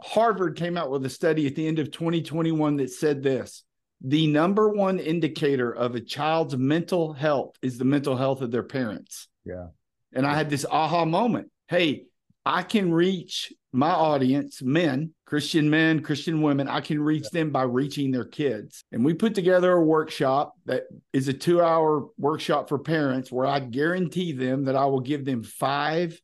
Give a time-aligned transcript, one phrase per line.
[0.00, 3.64] Harvard came out with a study at the end of 2021 that said this
[4.00, 8.62] the number one indicator of a child's mental health is the mental health of their
[8.62, 9.26] parents.
[9.44, 9.68] Yeah.
[10.12, 11.50] And I had this aha moment.
[11.66, 12.04] Hey,
[12.46, 17.62] I can reach my audience, men, Christian men, Christian women, I can reach them by
[17.64, 18.82] reaching their kids.
[18.92, 23.46] And we put together a workshop that is a two hour workshop for parents where
[23.46, 26.18] I guarantee them that I will give them five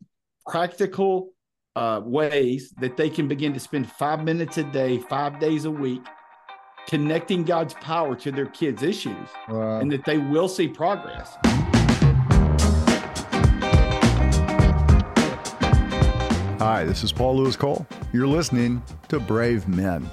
[0.47, 1.34] practical
[1.77, 5.71] uh, ways that they can begin to spend five minutes a day, five days a
[5.71, 6.03] week,
[6.87, 9.81] connecting God's power to their kids' issues Wow.
[9.81, 11.37] and that they will see progress.
[16.61, 17.87] Hi, this is Paul Louis Cole.
[18.13, 20.09] You're listening to Brave Men.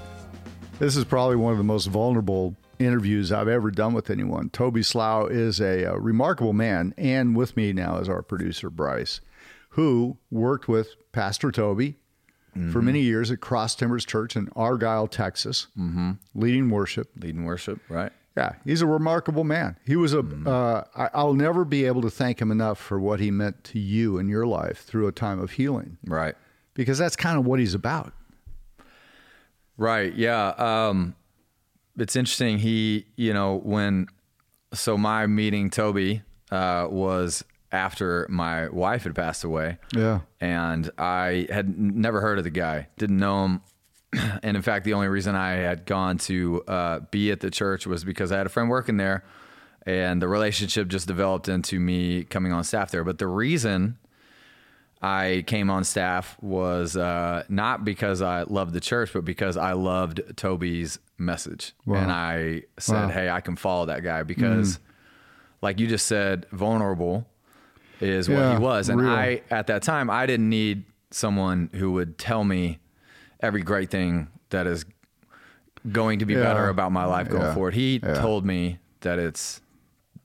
[0.78, 4.50] This is probably one of the most vulnerable interviews I've ever done with anyone.
[4.50, 9.20] Toby Slough is a, uh remarkable man, and with me now is our producer, Bryce,
[9.72, 11.96] who worked with Pastor Toby
[12.70, 15.68] for many years at Cross Timbers Church in Argyle, Texas,
[16.34, 17.10] leading worship.
[17.16, 18.12] leading worship, right?
[18.36, 19.76] Yeah, he's a remarkable man.
[19.86, 20.20] He was a.
[20.20, 23.78] Uh, I, I'll never be able to thank him enough for what he meant to
[23.78, 26.34] you in your life through a time of healing, Right.
[26.74, 28.12] because that's kind of what he's about.
[29.76, 30.14] Right.
[30.14, 30.48] Yeah.
[30.58, 31.14] Um,
[31.98, 32.58] it's interesting.
[32.58, 34.06] He, you know, when,
[34.72, 39.78] so my meeting Toby uh, was after my wife had passed away.
[39.94, 40.20] Yeah.
[40.40, 43.62] And I had never heard of the guy, didn't know him.
[44.42, 47.86] and in fact, the only reason I had gone to uh, be at the church
[47.86, 49.24] was because I had a friend working there
[49.86, 53.04] and the relationship just developed into me coming on staff there.
[53.04, 53.98] But the reason
[55.00, 59.72] I came on staff was uh, not because I loved the church, but because I
[59.72, 61.72] loved Toby's message.
[61.86, 63.08] And I said, Wow.
[63.08, 64.78] hey, I can follow that guy because,
[65.60, 67.26] like you just said, vulnerable
[68.02, 68.88] is what Yeah, he was.
[68.88, 69.10] And real.
[69.10, 72.78] I, at that time, I didn't need someone who would tell me
[73.40, 74.84] every great thing that is
[75.90, 76.42] going to be Yeah.
[76.42, 77.54] better about my life going Yeah.
[77.54, 77.74] forward.
[77.74, 79.60] He told me that it's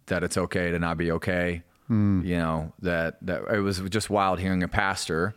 [0.07, 1.63] that it's okay to not be okay.
[1.87, 2.21] Hmm.
[2.23, 5.35] You know that that it was just wild hearing a pastor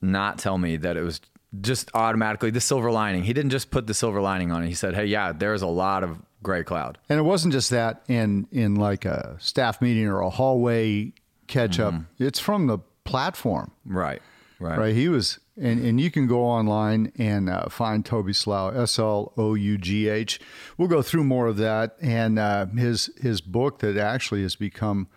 [0.00, 1.20] not tell me that it was
[1.60, 3.22] just automatically the silver lining.
[3.24, 4.68] He didn't just put the silver lining on it.
[4.68, 8.02] He said, "Hey, yeah, there's a lot of gray cloud." And it wasn't just that
[8.08, 11.12] in in like a staff meeting or a hallway
[11.48, 11.94] catch up.
[12.18, 14.22] It's from the platform, Right,
[14.60, 14.94] right, right?
[14.94, 19.32] He was, and, and you can go online and uh, find Toby Slough, S L
[19.36, 20.40] O U G H.
[20.78, 25.08] We'll go through more of that and uh, his his book that actually has become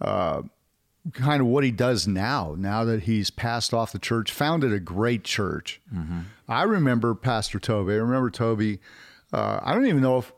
[0.00, 0.42] uh,
[1.12, 2.54] kind of what he does now.
[2.58, 5.80] Now that he's passed off the church, founded a great church.
[6.48, 7.94] I remember Pastor Toby.
[7.94, 8.80] I remember Toby.
[9.32, 10.32] Uh, I don't even know if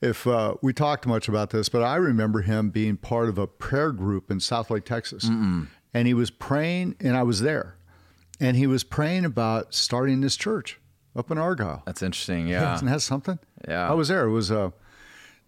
[0.00, 3.46] if uh, we talked much about this, but I remember him being part of a
[3.46, 7.76] prayer group in Southlake, Texas, and he was praying, and I was there,
[8.40, 10.78] and he was praying about starting this church
[11.16, 11.82] up in Argyle.
[11.86, 12.46] That's interesting.
[12.48, 13.38] Yeah, Isn't that something?
[13.66, 13.90] Yeah.
[13.90, 14.24] I was there.
[14.26, 14.70] It was uh,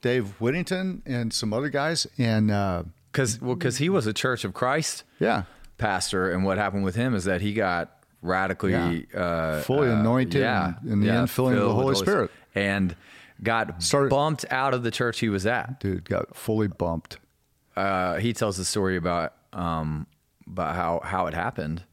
[0.01, 2.83] Dave Whittington and some other guys, and uh,
[3.13, 5.45] because well, because he was a Church of Christ yeah,
[5.79, 10.41] pastor, and what happened with him is that he got radically uh, Fully uh, anointed
[10.43, 12.31] yeah, and- and the infilling of the with Holy Spirit.
[12.55, 12.97] and
[13.43, 15.81] got Started- bumped out of the church he was at.
[15.81, 17.19] dude got fully bumped.
[17.77, 20.07] uh, he tells the story about um,
[20.47, 21.85] about how how it happened,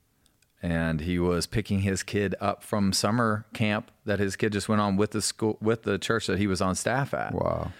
[0.61, 4.81] and he was picking his kid up from summer camp that his kid just went
[4.81, 7.71] on with the school with the church that he was on staff at, Wow.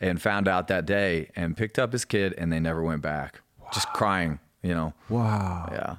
[0.00, 3.40] and found out that day and picked up his kid, and they never went back,
[3.72, 4.94] just crying, you know.
[5.08, 5.68] Wow.
[5.72, 5.96] Yeah,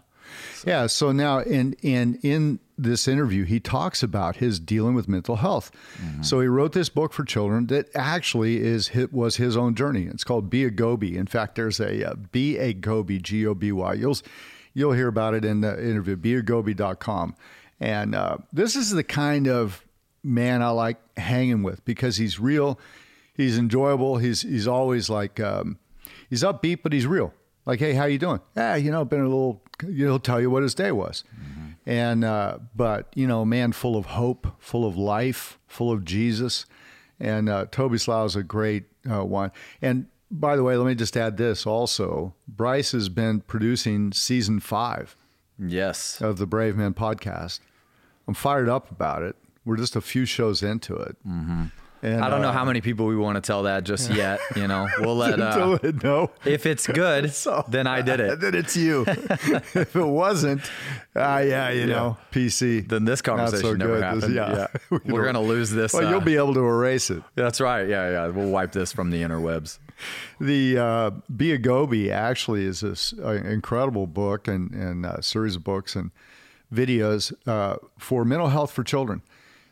[0.66, 0.88] Yeah.
[0.88, 5.72] So now, in in in this interview, he talks about his dealing with mental health.
[6.22, 10.04] So he wrote this book for children that actually is was his own journey.
[10.04, 11.18] It's called Be a Goby.
[11.18, 13.94] In fact, there's a uh, Be a Goby G O B Y.
[13.94, 14.18] You'll
[14.74, 16.16] you'll hear about it in the interview.
[16.18, 17.36] BeAGoby.com.
[17.80, 19.84] And uh, this is the kind of
[20.24, 22.80] man I like hanging with because he's real.
[23.34, 24.18] He's enjoyable.
[24.18, 25.78] He's he's always like um,
[26.30, 27.34] he's upbeat, but he's real.
[27.66, 28.40] Like, hey, how you doing?
[28.56, 29.62] Yeah, you know, been a little.
[29.82, 31.24] He'll tell you what his day was,
[31.86, 36.66] and uh, but you know, man, full of hope, full of life, full of Jesus,
[37.20, 39.52] and uh, Toby Slough is a great uh, one.
[39.82, 44.60] And by the way, let me just add this also: Bryce has been producing season
[44.60, 45.16] five
[45.60, 47.60] yes, of the Brave Men podcast.
[48.28, 49.36] I'm fired up about it.
[49.64, 51.16] We're just a few shows into it.
[51.28, 51.66] Mm-hmm.
[52.06, 54.40] And, I don't know uh, how many people we want to tell that just yet.
[54.56, 55.36] You know, we'll let.
[55.46, 56.32] Uh, no.
[56.46, 57.26] if it's good,
[57.68, 58.40] then I did it.
[58.46, 59.06] Then it's you.
[59.08, 60.62] if it wasn't,
[61.16, 62.88] uh, yeah, you know, PC.
[62.88, 64.04] Then this conversation so never good.
[64.04, 64.22] happened.
[64.24, 65.94] This- yeah, We we're gonna lose this.
[65.94, 67.24] Well, uh, you'll be able to erase it.
[67.36, 67.88] That's right.
[67.88, 68.28] Yeah, yeah.
[68.28, 69.80] We'll wipe this from the interwebs.
[70.40, 75.56] The uh, Be a Goby actually is this uh, incredible book and, and uh, series
[75.56, 76.12] of books and
[76.74, 79.22] videos uh, for mental health for children,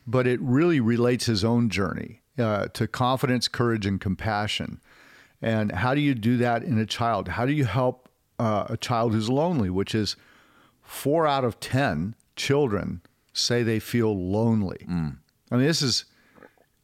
[0.07, 4.81] but it really relates his own journey uh, to confidence, courage, and compassion.
[5.41, 7.27] And how do you do that in a child?
[7.29, 8.09] How do you help
[8.39, 10.15] uh, a child who's lonely, which is
[10.81, 13.01] four out of 10 children
[13.33, 14.85] say they feel lonely?
[14.89, 15.17] Mm.
[15.51, 16.05] I mean, this is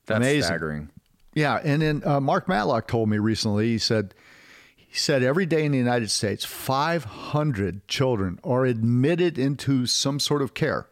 [0.06, 0.44] That's amazing.
[0.44, 0.90] staggering.
[1.34, 3.68] Yeah, and then uh, Mark Matlock told me recently.
[3.68, 4.14] He said
[4.76, 10.42] he said every day in the United States, 500 children are admitted into some sort
[10.42, 10.88] of care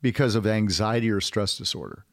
[0.00, 2.04] because of anxiety or stress disorder.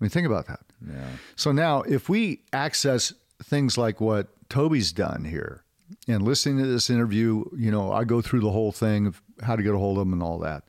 [0.00, 0.60] I mean, think about that.
[0.86, 1.08] Yeah.
[1.36, 3.12] So now, if we access
[3.42, 5.64] things like what Toby's done here,
[6.06, 9.56] and listening to this interview, you know, I go through the whole thing of how
[9.56, 10.64] to get a hold of them and all that.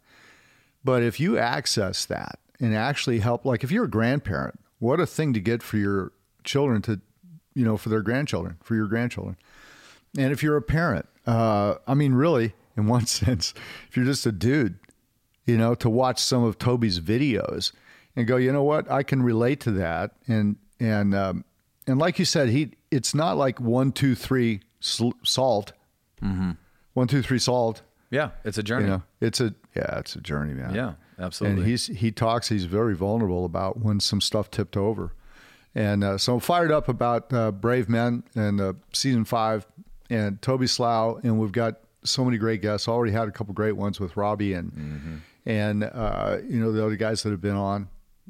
[0.83, 5.05] But if you access that and actually help, like if you're a grandparent, what a
[5.05, 6.11] thing to get for your
[6.43, 7.01] children to,
[7.53, 9.35] you know, for their grandchildren, for your grandchildren.
[10.17, 13.53] And if you're a parent, uh, I mean, really, in one sense,
[13.89, 14.79] if you're just a dude,
[15.45, 17.71] you know, to watch some of Toby's videos
[18.19, 20.11] and go, you know what, I can relate to that.
[20.27, 21.45] And, and, um,
[21.87, 25.73] and like you said, he, it's not like one, two, three sl- solved.
[26.21, 27.81] One, two, three salt.
[28.11, 28.85] Yeah, it's a journey.
[28.85, 30.73] You know, it's a, yeah, it's a journey, man.
[30.75, 31.61] Yeah, absolutely.
[31.61, 32.49] And he's he talks.
[32.49, 35.13] He's very vulnerable about when some stuff tipped over,
[35.75, 39.65] and uh, so I'm fired up about uh, Brave Men and uh, season five
[40.09, 42.87] and Toby Slough, and we've got so many great guests.
[42.87, 45.15] Already had a couple great ones with Robbie and Mm-hmm.
[45.45, 47.87] and uh, you know the other guys that have been on,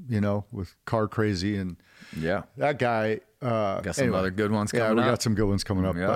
[0.08, 1.78] you know, with Car Crazy and
[2.18, 2.44] yeah.
[2.58, 3.20] that guy.
[3.42, 4.20] Uh, Got some anyway.
[4.20, 5.10] other good ones Yeah, coming we up.
[5.14, 5.96] got some good ones coming up.
[5.96, 6.08] Yeah.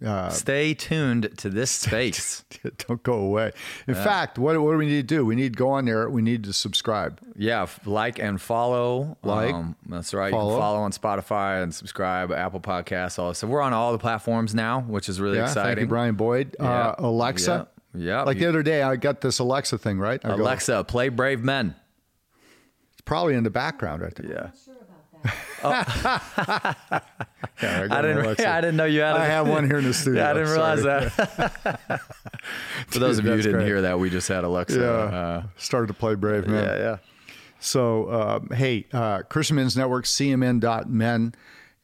[0.00, 2.44] But uh, Stay tuned to this space.
[2.88, 3.52] don't go away.
[3.86, 5.24] In fact, what, what do we need to do?
[5.26, 6.08] We need to go on there.
[6.10, 7.20] We need to subscribe.
[7.36, 9.16] yeah, like and follow.
[9.22, 10.32] Like, um, that's right.
[10.32, 10.58] follow.
[10.58, 13.18] Follow on Spotify and subscribe, Apple Podcasts.
[13.18, 15.68] All so we're on all the platforms now, which is really Yeah, exciting.
[15.76, 16.56] thank you, Brian Boyd.
[16.58, 17.68] Uh, Alexa.
[17.94, 18.02] Yeah.
[18.04, 18.22] Yeah.
[18.22, 20.18] Like the other day, I got this Alexa thing, right?
[20.24, 21.74] I go, Alexa, play Brave Men.
[23.02, 24.30] It's probably in the background right there.
[24.30, 24.50] Yeah.
[24.64, 24.92] sure about.
[27.62, 28.24] Yeah, got I didn't.
[28.24, 28.48] Alexa.
[28.48, 29.14] I didn't know you had.
[29.14, 30.20] I have one here in the studio.
[30.24, 30.58] Yeah, I didn't Sorry.
[30.58, 32.00] realize that.
[32.88, 33.66] For those of you who didn't great.
[33.66, 34.80] hear that, we just had Alexa.
[34.80, 36.64] Yeah, Uh, started to play Brave Man.
[36.64, 36.96] yeah, yeah.
[37.60, 41.34] So, uh, hey, uh, Christian Men's Network, CMN.men.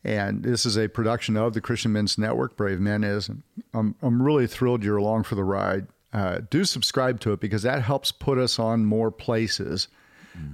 [0.05, 3.31] And this is a production of the Christian Men's Network, Brave Men is.
[3.75, 5.87] I'm, I'm really thrilled you're along for the ride.
[6.13, 9.87] Uh, do subscribe to it because that helps put us on more places.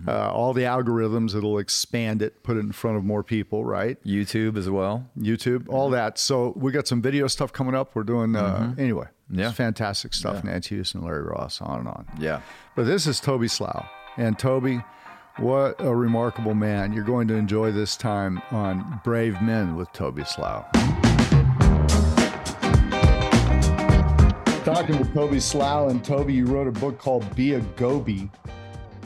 [0.06, 4.02] Uh, all the algorithms, that'll expand it, put it in front of more people, right?
[4.04, 5.08] YouTube as well.
[5.18, 6.18] YouTube, all that.
[6.18, 7.94] So we got some video stuff coming up.
[7.94, 9.50] We're doing, uh, anyway, Yeah.
[9.52, 10.44] fantastic stuff.
[10.44, 12.06] Nancy Houston, Larry Ross, on and on.
[12.18, 12.40] Yeah.
[12.76, 13.86] But this is Toby Slough.
[14.16, 14.82] And Toby,
[15.38, 16.92] what a remarkable man.
[16.92, 20.66] You're going to enjoy this time on Brave Men with Toby Slough.
[24.64, 28.30] Talking with Toby Slough, and Toby, you wrote a book called Be a Goby.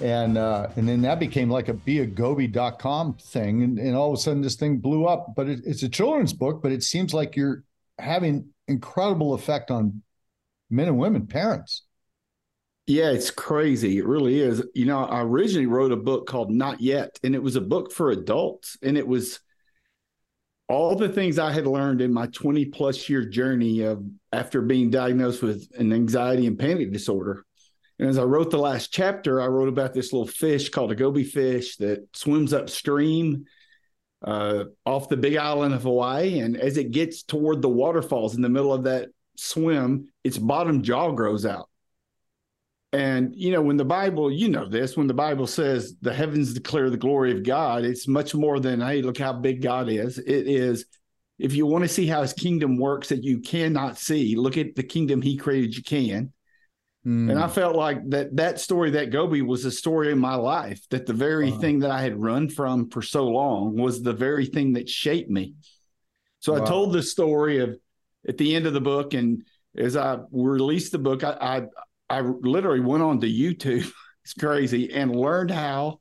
[0.02, 3.62] And uh, and then that became like a beagoby.com thing.
[3.62, 5.34] And, and all of a sudden this thing blew up.
[5.34, 7.64] But it, it's a children's book, but it seems like you're
[7.98, 10.02] having incredible effect on
[10.70, 11.82] men and women, parents.
[12.86, 13.98] Yeah, it's crazy.
[13.98, 14.62] It really is.
[14.74, 17.92] You know, I originally wrote a book called Not Yet, and it was a book
[17.92, 18.78] for adults.
[18.82, 19.40] And it was
[20.68, 24.02] all the things I had learned in my 20 plus year journey of
[24.32, 27.44] after being diagnosed with an anxiety and panic disorder.
[27.98, 30.96] And as I wrote the last chapter, I wrote about this little fish called a
[30.96, 33.46] goby fish that swims upstream
[34.22, 36.38] uh, off the big island of Hawaii.
[36.38, 40.82] And as it gets toward the waterfalls in the middle of that swim, its bottom
[40.82, 41.68] jaw grows out.
[42.92, 46.54] And, you know, when the Bible, you know this, when the Bible says the heavens
[46.54, 50.18] declare the glory of God, it's much more than, hey, look how big God is.
[50.18, 50.86] It is,
[51.38, 54.74] if you want to see how his kingdom works that you cannot see, look at
[54.74, 56.32] the kingdom he created, you can.
[57.06, 57.30] Mm.
[57.30, 60.80] And I felt like that that story, that Goby was a story in my life,
[60.90, 61.58] that the very Wow.
[61.58, 65.30] thing that I had run from for so long was the very thing that shaped
[65.30, 65.54] me.
[66.40, 66.62] So Wow.
[66.62, 67.76] I told the story of
[68.28, 69.44] at the end of the book, and
[69.76, 71.66] as I released the book, I
[72.10, 73.90] I, I literally went on to YouTube.
[74.24, 76.00] it's crazy, and learned how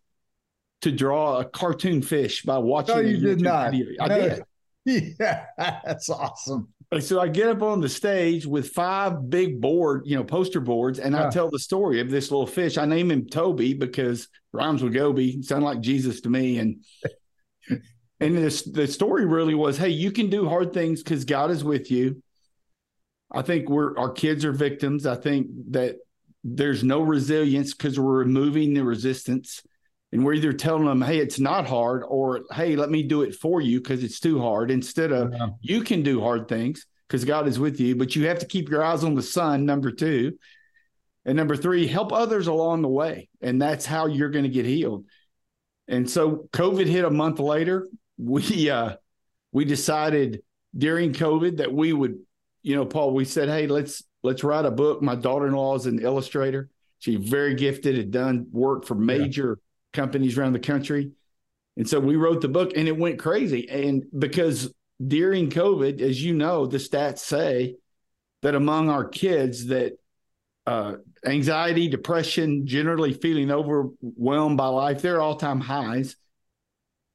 [0.81, 2.95] to draw a cartoon fish by watching.
[2.95, 3.71] No, you did YouTube not.
[3.71, 3.87] video.
[4.01, 4.19] I No.
[4.19, 4.43] did.
[5.19, 6.69] Yeah, that's awesome.
[6.91, 10.61] And so I get up on the stage with five big board, you know, poster
[10.61, 11.27] boards, and Yeah.
[11.27, 12.77] I tell the story of this little fish.
[12.77, 16.59] I name him Toby because rhymes with Goby, sound like Jesus to me.
[16.59, 16.85] And
[18.19, 21.63] and this the story really was, hey, you can do hard things because God is
[21.63, 22.21] with you.
[23.31, 25.05] I think we're our kids are victims.
[25.05, 25.97] I think that
[26.45, 29.61] there's no resilience because we're removing the resistance.
[30.11, 33.35] And we're either telling them, hey, it's not hard, or hey, let me do it
[33.35, 35.49] for you because it's too hard, instead of Yeah.
[35.61, 38.69] you can do hard things because God is with you, but you have to keep
[38.69, 40.37] your eyes on the sun, number two.
[41.25, 43.27] And number three, help others along the way.
[43.41, 45.05] And that's how you're going to get healed.
[45.89, 47.87] And so COVID hit a month later.
[48.17, 48.95] We uh
[49.51, 50.41] we decided
[50.75, 52.19] during COVID that we would,
[52.61, 55.01] you know, Paul, we said, hey, let's let's write a book.
[55.01, 56.69] My daughter-in-law is an illustrator.
[56.99, 59.63] She's very gifted, had done work for major yeah.
[59.97, 61.11] Companies around the country.
[61.75, 63.67] And so we wrote the book and it went crazy.
[63.69, 64.73] And because
[65.05, 67.75] during COVID, as you know, the stats say
[68.41, 69.97] that among our kids that
[70.65, 76.15] uh, anxiety, depression, generally feeling overwhelmed by life, they're all time highs.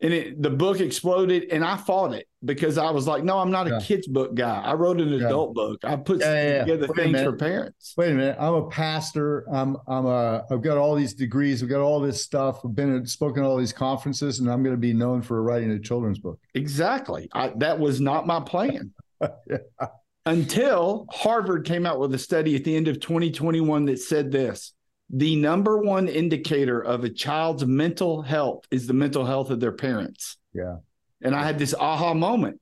[0.02, 3.52] And it, the book exploded, and I fought it because I was like, no, I'm
[3.52, 3.80] not a yeah.
[3.80, 4.60] kid's book guy.
[4.60, 5.26] I wrote an yeah.
[5.26, 5.84] adult book.
[5.84, 7.94] I put yeah, together things for parents.
[7.96, 8.36] Wait a minute.
[8.40, 9.46] I'm a pastor.
[9.52, 11.62] I'm I'm a I've got all these degrees.
[11.62, 12.64] I've got all this stuff.
[12.64, 15.70] I've been spoken at all these conferences, and I'm going to be known for writing
[15.70, 16.40] a children's book.
[16.54, 17.28] Exactly.
[17.32, 18.90] I, that was not my plan.
[20.26, 24.72] Until Harvard came out with a study at the end of 2021 that said this
[25.12, 29.72] the number one indicator of a child's mental health is the mental health of their
[29.72, 30.38] parents.
[30.54, 30.76] Yeah.
[31.20, 32.60] And I had this aha moment.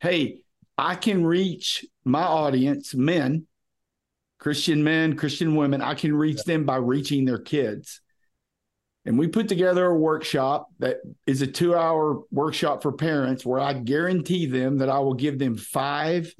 [0.00, 0.42] Hey,
[0.78, 3.46] I can reach my audience, men,
[4.38, 5.82] Christian men, Christian women.
[5.82, 8.00] I can reach them by reaching their kids.
[9.04, 13.58] And we put together a workshop that is a two hour workshop for parents where
[13.58, 16.32] I guarantee them that I will give them five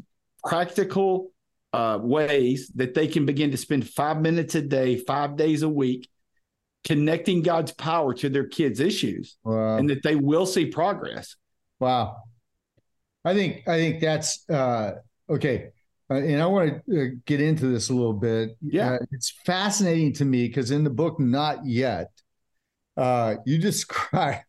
[0.44, 1.32] practical
[1.72, 5.68] uh, ways that they can begin to spend five minutes a day, five days a
[5.68, 6.08] week,
[6.84, 9.76] connecting God's power to their kids' issues, wow.
[9.76, 11.36] and that they will see progress.
[11.80, 12.22] Wow,
[13.24, 14.92] I think I think that's uh,
[15.28, 15.70] okay.
[16.10, 18.56] Uh, and I want to uh, get into this a little bit.
[18.62, 22.10] Yeah, uh, it's fascinating to me because in the book, not yet,
[22.96, 24.40] uh, you describe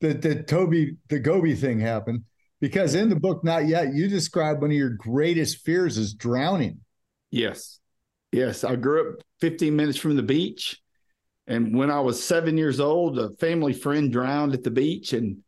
[0.00, 2.24] that the Toby the Goby thing happened
[2.60, 6.80] because in the book, not yet, you describe one of your greatest fears is drowning.
[7.30, 7.78] Yes.
[8.32, 8.64] Yes.
[8.64, 10.80] I grew up 15 minutes from the beach.
[11.46, 15.12] And when I was seven years old, a family friend drowned at the beach.
[15.12, 15.38] And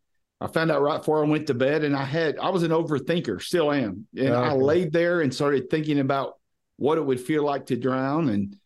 [0.41, 1.85] I found out right before I went to bed.
[1.85, 4.07] And I had, I was an overthinker, still am.
[4.17, 4.49] And okay.
[4.49, 6.35] I laid there and started thinking about
[6.77, 8.31] what it would feel like to drown.
[8.31, 8.57] And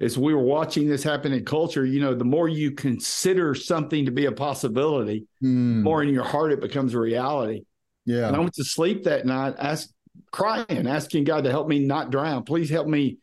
[0.00, 4.06] as we were watching this happen in culture, you know, the more you consider something
[4.06, 5.82] to be a possibility, mm.
[5.82, 7.64] more in your heart it becomes a reality.
[8.04, 8.26] Yeah.
[8.26, 9.88] And I went to sleep that night, ask,
[10.30, 12.44] crying, asking God to help me not drown.
[12.44, 13.18] Please help me,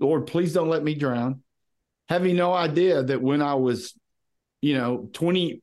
[0.00, 0.26] Lord.
[0.26, 1.42] Please don't let me drown.
[2.08, 3.94] Having no idea that when I was,
[4.60, 5.62] you know, 20,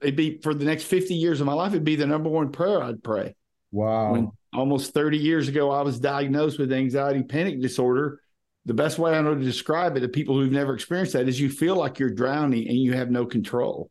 [0.00, 2.50] it'd be for the next 50 years of my life, it'd be the number one
[2.52, 3.34] prayer I'd pray.
[3.70, 4.12] Wow.
[4.12, 8.20] When almost 30 years ago, I was diagnosed with anxiety panic disorder.
[8.64, 11.40] The best way I know to describe it to people who've never experienced that is
[11.40, 13.90] you feel like you're drowning and you have no control.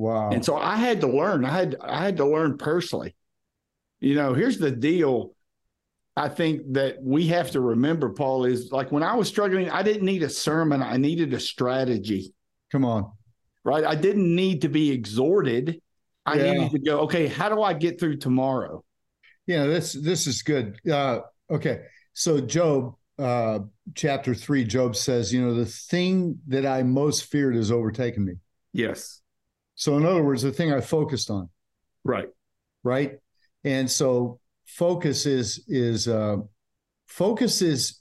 [0.00, 0.30] Wow.
[0.30, 1.44] And so I had to learn.
[1.44, 3.14] I had I had to learn personally.
[4.00, 5.34] You know, here's the deal.
[6.16, 9.82] I think that we have to remember, Paul, is like when I was struggling, I
[9.82, 10.82] didn't need a sermon.
[10.82, 12.32] I needed a strategy.
[12.72, 13.12] Come on.
[13.62, 13.84] Right.
[13.84, 15.82] I didn't need to be exhorted.
[16.24, 16.52] I yeah.
[16.52, 18.82] needed to go, okay, how do I get through tomorrow?
[19.46, 20.78] Yeah, this this is good.
[20.90, 21.82] Uh, okay.
[22.14, 23.58] So Job, uh,
[23.94, 28.36] chapter three, Job says, you know, the thing that I most feared has overtaken me.
[28.72, 29.19] Yes.
[29.80, 31.48] So, in other words, the thing I focused on.
[32.04, 32.28] Right.
[32.84, 33.16] Right.
[33.64, 36.36] And so, focus is is uh,
[37.06, 38.00] focus is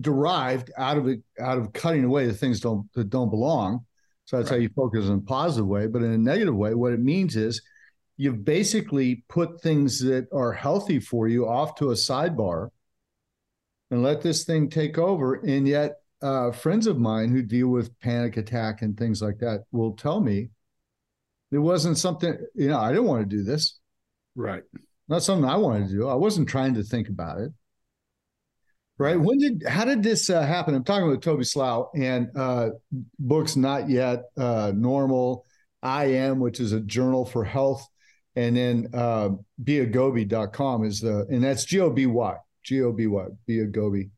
[0.00, 3.84] derived out of it out of cutting away the things don't that don't belong.
[4.24, 4.56] So that's right.
[4.56, 5.88] how you focus in a positive way.
[5.88, 7.60] But in a negative way, what it means is
[8.16, 12.70] you've basically put things that are healthy for you off to a sidebar
[13.90, 15.34] and let this thing take over.
[15.34, 19.64] And yet, uh, friends of mine who deal with panic attack and things like that
[19.70, 20.48] will tell me
[21.50, 23.78] it wasn't something, you know, I didn't want to do this.
[24.34, 24.62] Right.
[25.08, 26.08] Not something I wanted to do.
[26.08, 27.52] I wasn't trying to think about it.
[28.98, 29.18] Right.
[29.18, 30.74] When did, how did this uh, happen?
[30.74, 32.70] I'm talking with Toby Slough and uh,
[33.18, 35.46] books not yet uh, normal.
[35.82, 37.86] I am, which is a journal for health.
[38.36, 39.30] And then uh,
[39.62, 44.10] beagoby.com is the, and that's G O B Y, G O B Y, beagoby.com.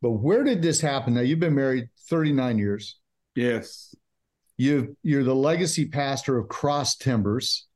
[0.00, 1.14] But where did this happen?
[1.14, 2.98] Now, you've been married 39 years.
[3.36, 3.94] Yes.
[4.62, 7.66] You you're the legacy pastor of Cross Timbers,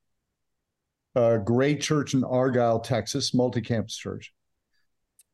[1.16, 4.33] a great church in Argyle, Texas, multi-campus church.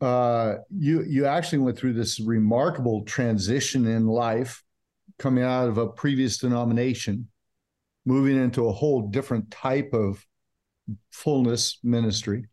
[0.01, 4.65] Uh, you you actually went through this remarkable transition in life,
[5.19, 7.29] coming out of a previous denomination,
[8.07, 10.25] moving into a whole different type of
[11.11, 12.47] fullness ministry.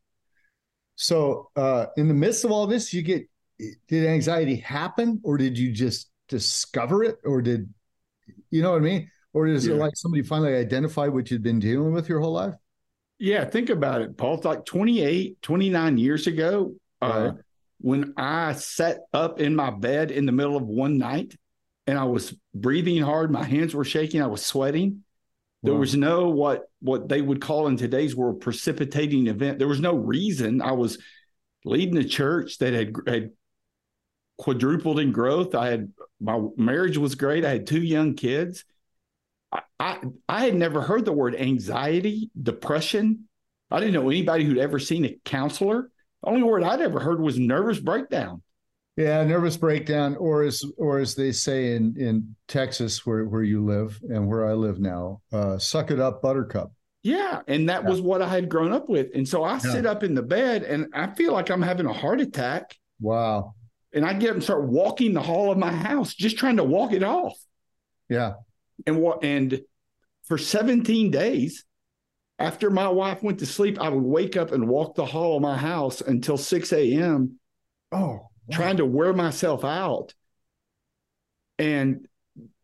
[0.97, 3.29] So, uh, in the midst of all this, you get
[3.87, 7.73] did anxiety happen, or did you just discover it, or did
[8.51, 9.11] you know what I mean?
[9.33, 9.75] Or is yeah.
[9.75, 12.55] it like somebody finally identified what you'd been dealing with your whole life?
[13.19, 14.35] Yeah, think about it, Paul.
[14.35, 17.27] It's like 28, 29 years ago, uh, right.
[17.27, 17.33] uh,
[17.81, 21.35] when I sat up in my bed in the middle of one night
[21.85, 25.03] and I was breathing hard, my hands were shaking, I was sweating.
[25.63, 25.79] There Wow.
[25.81, 29.59] was no what what they would call in today's world precipitating event.
[29.59, 30.61] There was no reason.
[30.61, 30.97] I was
[31.65, 33.31] leading a church that had had
[34.37, 35.53] quadrupled in growth.
[35.55, 37.45] I had my marriage was great.
[37.45, 38.65] I had two young kids.
[39.51, 43.25] I I, I had never heard the word anxiety, depression.
[43.71, 45.89] I didn't know anybody who'd ever seen a counselor.
[46.23, 48.41] The only word I'd ever heard was nervous breakdown.
[48.97, 53.63] Yeah, nervous breakdown, or as or as they say in in Texas, where where you
[53.63, 56.73] live and where I live now, uh, suck it up, Buttercup.
[57.01, 57.39] Yeah.
[57.47, 57.89] And that Yeah.
[57.89, 59.07] was what I had grown up with.
[59.15, 61.93] And so I sit up in the bed and I feel like I'm having a
[61.93, 62.75] heart attack.
[62.99, 63.53] Wow.
[63.93, 66.63] And I get up and start walking the hall of my house, just trying to
[66.63, 67.37] walk it off.
[68.07, 68.33] Yeah.
[68.85, 69.61] And what and
[70.25, 71.65] for 17 days,
[72.37, 75.41] after my wife went to sleep, I would wake up and walk the hall of
[75.41, 77.39] my house until 6 a.m.
[77.91, 80.13] Oh, trying to wear myself out
[81.57, 82.07] and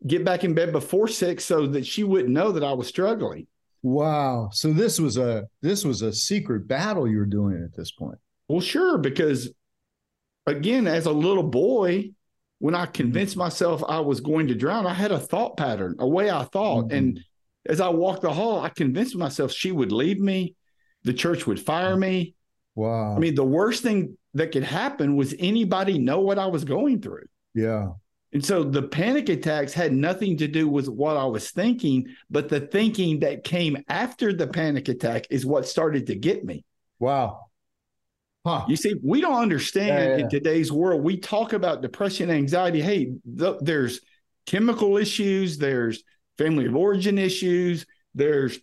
[0.06, 3.46] get back in bed before six so that she wouldn't know that I was struggling.
[3.82, 4.48] wow.
[4.52, 8.18] So this was a this was a secret battle you were doing at this point.
[8.48, 9.52] Well, sure, because
[10.46, 12.10] again, as a little boy,
[12.58, 16.08] when I convinced myself I was going to drown, I had a thought pattern, a
[16.08, 16.88] way I thought.
[16.88, 16.96] Mhm.
[16.96, 17.20] And
[17.68, 20.54] as I walked the hall, I convinced myself she would leave me,
[21.02, 22.34] the church would fire me.
[22.74, 23.14] Wow.
[23.16, 27.00] I mean, the worst thing that could happen was anybody know what I was going
[27.00, 27.26] through.
[27.54, 27.92] yeah.
[28.32, 32.50] And so the panic attacks had nothing to do with what I was thinking, but
[32.50, 36.64] the thinking that came after the panic attack is what started to get me.
[36.98, 37.45] Wow.
[38.46, 38.64] Huh.
[38.68, 40.22] You see, we don't understand Yeah, yeah.
[40.22, 41.02] in today's world.
[41.02, 42.80] We talk about depression, anxiety.
[42.80, 44.00] Hey, th- there's
[44.46, 46.04] chemical issues, there's
[46.38, 48.60] family of origin issues, there's,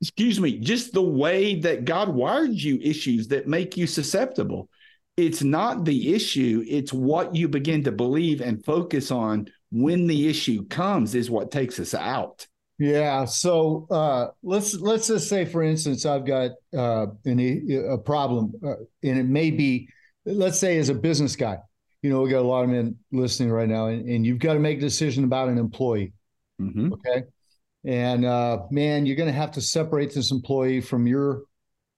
[0.00, 4.68] excuse me, just the way that God wired you issues that make you susceptible.
[5.16, 10.28] It's not the issue, it's what you begin to believe and focus on when the
[10.28, 12.48] issue comes, is what takes us out.
[12.78, 13.24] Yeah.
[13.24, 18.74] So uh, let's let's just say, for instance, I've got uh, an, a problem, uh,
[19.02, 19.88] and it may be,
[20.24, 21.58] let's say, as a business guy,
[22.02, 24.54] you know, we got a lot of men listening right now, and, and you've got
[24.54, 26.12] to make a decision about an employee.
[26.60, 26.92] Mhm.
[26.92, 27.24] Okay.
[27.84, 31.42] And uh, man, you're going to have to separate this employee from your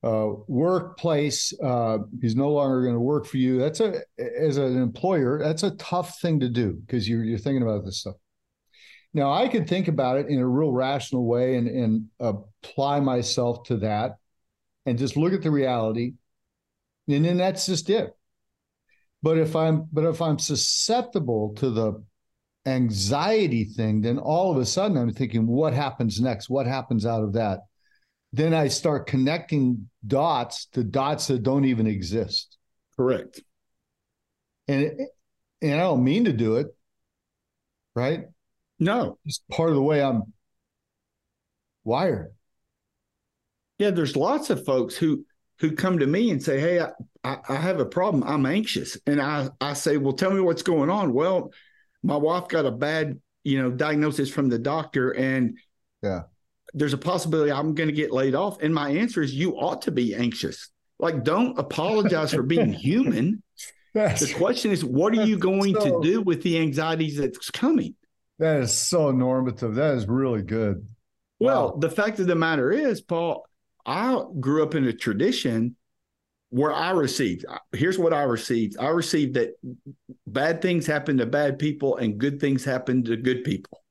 [0.02, 1.52] uh, workplace.
[1.62, 3.58] Uh, he's no longer going to work for you.
[3.58, 7.62] That's a, as an employer, that's a tough thing to do because you're, you're thinking
[7.62, 8.16] about this stuff.
[9.16, 13.62] Now, I could think about it in a real rational way and, and apply myself
[13.68, 14.18] to that
[14.84, 16.16] and just look at the reality.
[17.08, 18.14] And then that's just it.
[19.22, 22.04] But if I'm but if I'm susceptible to the
[22.66, 26.50] anxiety thing, then all of a sudden I'm thinking, what happens next?
[26.50, 27.60] What happens out of that?
[28.34, 32.58] Then I start connecting dots to dots that don't even exist.
[32.98, 33.40] Correct.
[34.68, 34.98] And it,
[35.62, 36.66] and I don't mean to do it,
[37.94, 38.26] right?
[38.78, 40.32] No, It's part of the way I'm
[41.84, 42.32] wired.
[43.78, 45.24] Yeah, there's lots of folks who
[45.60, 46.90] who come to me and say, "Hey, I,
[47.24, 48.22] I, I have a problem.
[48.24, 51.52] I'm anxious," and I I say, "Well, tell me what's going on." Well,
[52.02, 55.56] my wife got a bad you know diagnosis from the doctor, and
[56.02, 56.22] Yeah.
[56.74, 58.60] there's a possibility I'm going to get laid off.
[58.62, 60.70] And my answer is, you ought to be anxious.
[60.98, 63.42] Like, don't apologize for being human.
[63.94, 67.94] The question is, what are you going So- to do with the anxieties that's coming?
[68.38, 69.74] That is so normative.
[69.76, 70.86] That is really good.
[71.40, 71.76] Well, Wow.
[71.78, 73.46] the fact of the matter is, Paul,
[73.84, 75.76] I grew up in a tradition
[76.50, 77.44] where I received.
[77.72, 78.76] Here's what I received.
[78.78, 79.54] I received that
[80.26, 83.82] bad things happen to bad people and good things happen to good people.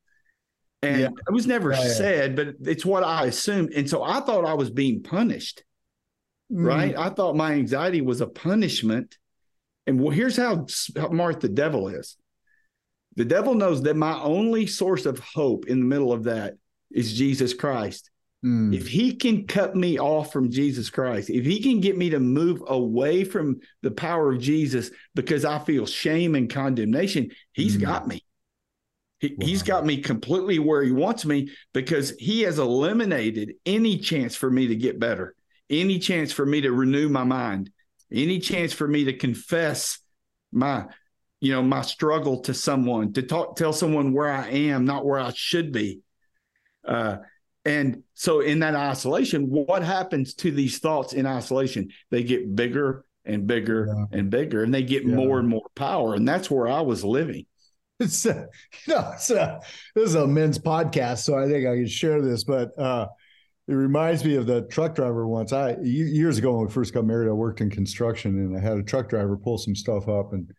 [0.82, 1.10] And Yeah.
[1.28, 1.94] it was never Yeah, yeah.
[1.94, 3.74] said, but it's what I assumed.
[3.74, 5.64] And so I thought I was being punished,
[6.52, 6.66] Mm.
[6.66, 6.96] right?
[6.98, 9.18] I thought my anxiety was a punishment.
[9.88, 12.18] And well, here's how smart the devil is.
[13.16, 16.56] The devil knows that my only source of hope in the middle of that
[16.92, 18.10] is Jesus Christ.
[18.46, 18.76] Mm.
[18.76, 22.20] If he can cut me off from Jesus Christ, if he can get me to
[22.20, 27.82] move away from the power of Jesus because I feel shame and condemnation, he's Mm.
[27.82, 28.24] got me.
[29.20, 29.68] He, He's Wow.
[29.68, 34.68] got me completely where he wants me because he has eliminated any chance for me
[34.68, 35.36] to get better,
[35.70, 37.72] any chance for me to renew my mind,
[38.12, 40.00] any chance for me to confess
[40.52, 40.86] my
[41.42, 45.20] you know my struggle to someone to talk tell someone where i am not where
[45.20, 46.00] i should be
[46.88, 47.18] uh
[47.66, 53.04] and so in that isolation what happens to these thoughts in isolation they get bigger
[53.26, 54.20] and bigger Yeah.
[54.20, 55.16] and bigger and they get Yeah.
[55.16, 57.46] more and more power and that's where i was living
[58.00, 58.48] It's a,
[58.88, 59.62] you know, it's a,
[59.96, 62.44] this is a men's podcast, so I think I can share this.
[62.44, 63.08] But uh,
[63.70, 65.54] It reminds me of the truck driver once.
[65.54, 68.78] I years ago when we first got married, I worked in construction and I had
[68.78, 70.52] a truck driver pull some stuff up and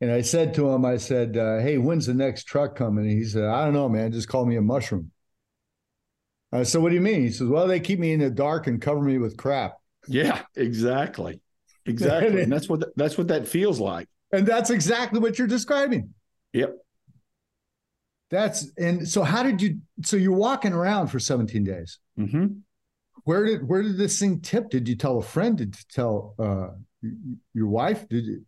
[0.00, 3.12] and I said to him, I said, uh, "Hey, when's the next truck coming?" And
[3.12, 4.12] he said, "I don't know, man.
[4.12, 5.10] Just call me a mushroom."
[6.52, 8.66] I said, "What do you mean?" He says, "Well, they keep me in the dark
[8.66, 11.40] and cover me with crap." Yeah, exactly,
[11.84, 14.08] exactly, and that's what that's what that feels like.
[14.32, 16.14] And that's exactly what you're describing.
[16.52, 16.76] Yep.
[18.30, 21.98] That's and so how did you so you're walking around for 17 days.
[22.18, 22.46] Mm-hmm.
[23.24, 24.70] Where did where did this thing tip?
[24.70, 25.56] Did you tell a friend?
[25.56, 26.68] Did you tell uh,
[27.54, 28.06] your wife?
[28.08, 28.44] Did you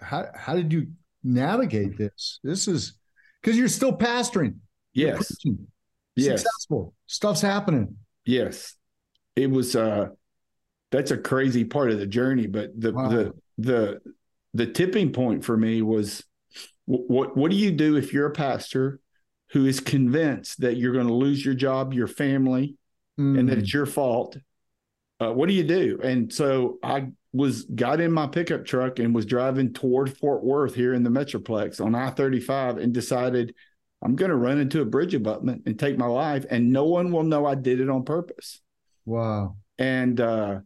[0.00, 0.88] how how did you
[1.24, 2.40] navigate this?
[2.42, 2.94] This is
[3.42, 4.56] because you're still pastoring.
[4.94, 5.32] Yes.
[6.16, 6.42] Yes.
[6.42, 6.94] Successful.
[7.06, 7.96] Stuff's happening.
[8.24, 8.74] Yes.
[9.36, 10.08] It was uh
[10.90, 13.08] that's a crazy part of the journey, but the Wow.
[13.08, 14.00] the the
[14.54, 16.24] the tipping point for me was
[16.86, 19.00] what what do you do if you're a pastor
[19.52, 22.76] who is convinced that you're going to lose your job, your family,
[23.16, 23.60] and that Mm.
[23.62, 24.36] it's your fault?
[25.20, 25.98] Uh, what do you do?
[26.02, 27.08] And so I
[27.38, 31.10] was got in my pickup truck and was driving toward Fort Worth here in the
[31.10, 33.54] Metroplex on I 35 and decided
[34.02, 37.12] I'm going to run into a bridge abutment and take my life, and no one
[37.12, 38.60] will know I did it on purpose.
[39.04, 39.56] wow.
[39.78, 40.60] And uh,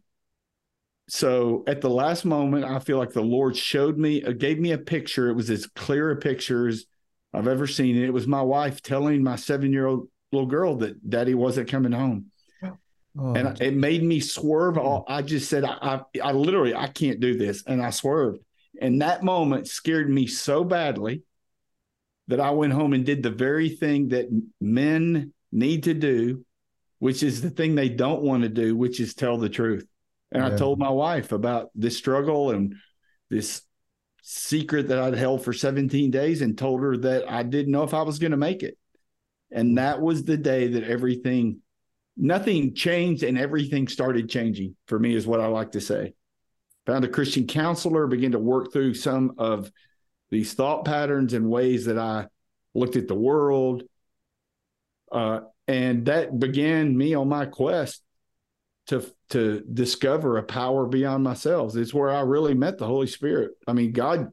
[1.08, 4.72] so at the last moment, I feel like the Lord showed me, uh, gave me
[4.72, 5.28] a picture.
[5.28, 6.86] It was as clear a picture as
[7.34, 7.96] I've ever seen.
[7.96, 11.68] And it was my wife telling my seven year old little girl that daddy wasn't
[11.68, 12.31] coming home.
[13.18, 14.74] Oh, And it made me swerve.
[14.74, 14.80] Hmm.
[14.80, 17.62] All, I just said, I, I, I literally, I can't do this.
[17.66, 18.40] And I swerved.
[18.80, 21.22] And that moment scared me so badly
[22.28, 24.28] that I went home and did the very thing that
[24.60, 26.44] men need to do,
[26.98, 29.86] which is the thing they don't want to do, which is tell the truth.
[30.30, 30.54] And Yeah.
[30.54, 32.76] I told my wife about this struggle and
[33.28, 33.62] this
[34.22, 37.92] secret that I'd held for 17 days and told her that I didn't know if
[37.92, 38.78] I was going to make it.
[39.50, 39.74] And hmm.
[39.74, 41.60] that was the day that everything,
[42.16, 46.14] nothing changed and everything started changing for me, is what I like to say.
[46.86, 49.70] Found a Christian counselor, began to work through some of
[50.30, 52.26] these thought patterns and ways that I
[52.74, 53.84] looked at the world.
[55.10, 58.02] Uh, and that began me on my quest
[58.86, 61.76] to to discover a power beyond myself.
[61.76, 63.52] It's where I really met the Holy Spirit.
[63.66, 64.32] I mean, God,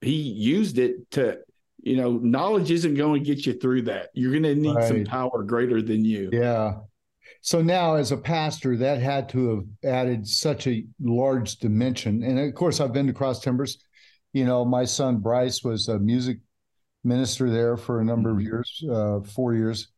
[0.00, 1.38] He used it to,
[1.82, 4.10] you know, knowledge isn't going to get you through that.
[4.14, 6.30] You're going to need some power greater than you.
[6.32, 6.74] Yeah.
[7.40, 12.22] So now, as a pastor, that had to have added such a large dimension.
[12.22, 13.78] And of course, I've been to Cross Timbers.
[14.32, 16.38] You know, my son Bryce was a music
[17.02, 19.88] minister there for a number of years, uh, four years,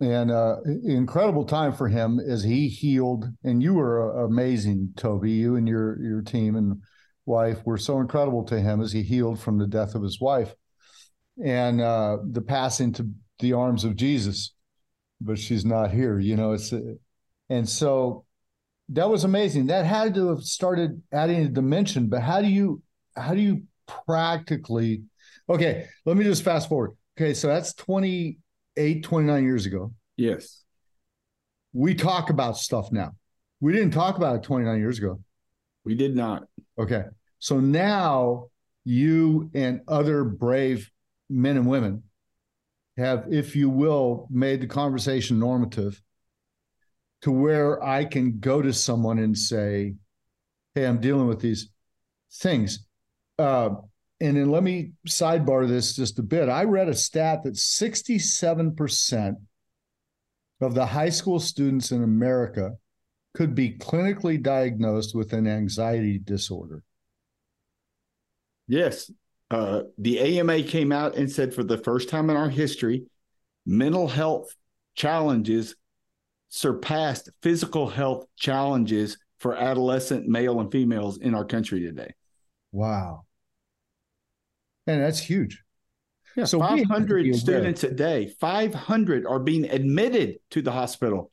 [0.00, 3.26] and uh, incredible time for him as he healed.
[3.44, 5.30] And you were uh, amazing, Toby.
[5.30, 6.82] You and your your team and
[7.24, 10.54] wife were so incredible to him as he healed from the death of his wife
[11.42, 13.08] and uh, the passing to
[13.40, 14.54] the arms of Jesus
[15.24, 16.18] but she's not here.
[16.18, 16.72] You know, it's
[17.48, 18.24] and so
[18.90, 19.66] that was amazing.
[19.66, 22.08] That had to have started adding a dimension.
[22.08, 22.82] But how do you
[23.16, 23.62] how do you
[24.06, 25.02] practically?
[25.48, 26.92] Okay, let me just fast forward.
[27.18, 29.92] Okay, so that's 28, 29 years ago.
[30.16, 30.62] Yes.
[31.72, 33.12] We talk about stuff now.
[33.60, 35.20] We didn't talk about it 29 years ago.
[35.84, 36.44] We did not.
[36.78, 37.04] Okay.
[37.38, 38.46] So now
[38.84, 40.90] you and other brave
[41.34, 42.04] men and women
[42.96, 46.00] have, if you will, made the conversation normative
[47.22, 49.94] to where I can go to someone and say,
[50.74, 51.70] Hey, I'm dealing with these
[52.32, 52.86] things.
[53.38, 53.70] Uh,
[54.20, 56.48] and then let me sidebar this just a bit.
[56.48, 59.36] I read a stat that 67%
[60.60, 62.72] of the high school students in America
[63.34, 66.82] could be clinically diagnosed with an anxiety disorder.
[68.68, 69.10] Yes.
[69.50, 73.04] Uh, the AMA came out and said for the first time in our history,
[73.66, 74.54] mental health
[74.94, 75.76] challenges
[76.48, 82.12] surpassed physical health challenges for adolescent male and females in our country today.
[82.72, 83.24] Wow.
[84.86, 85.62] And that's huge.
[86.36, 90.62] Yeah, So we have to be 500 students a day, 500 are being admitted to
[90.62, 91.30] the hospital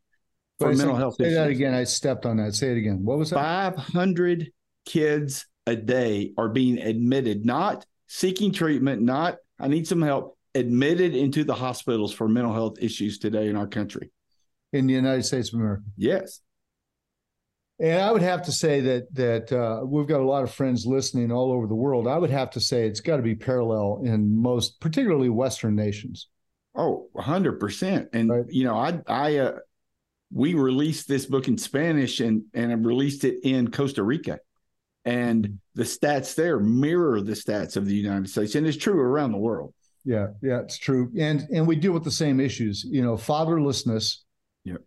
[0.60, 1.00] for Wait mental second.
[1.02, 1.36] health Say issues.
[1.36, 1.74] that again.
[1.74, 2.54] I stepped on that.
[2.54, 3.04] Say it again.
[3.04, 3.36] What was that?
[3.36, 4.52] 500
[4.86, 11.16] kids a day are being admitted, not seeking treatment, not I need some help, admitted
[11.16, 14.12] into the hospitals for mental health issues today in our country.
[14.74, 15.84] In the United States of America.
[15.96, 16.42] Yes.
[17.80, 20.86] And I would have to say that that uh, we've got a lot of friends
[20.86, 22.06] listening all over the world.
[22.06, 26.28] I would have to say it's got to be parallel in most, particularly Western nations.
[26.76, 28.10] Oh, 100%.
[28.14, 28.46] And Right.
[28.50, 29.60] you know, I I uh
[30.34, 34.40] we released this book in Spanish and and I released it in Costa Rica.
[35.04, 39.32] And the stats there mirror the stats of the United States and it's true around
[39.32, 39.74] the world.
[40.04, 41.12] Yeah, yeah, it's true.
[41.18, 42.84] And and we deal with the same issues.
[42.84, 44.18] You know, fatherlessness.
[44.64, 44.82] Yep.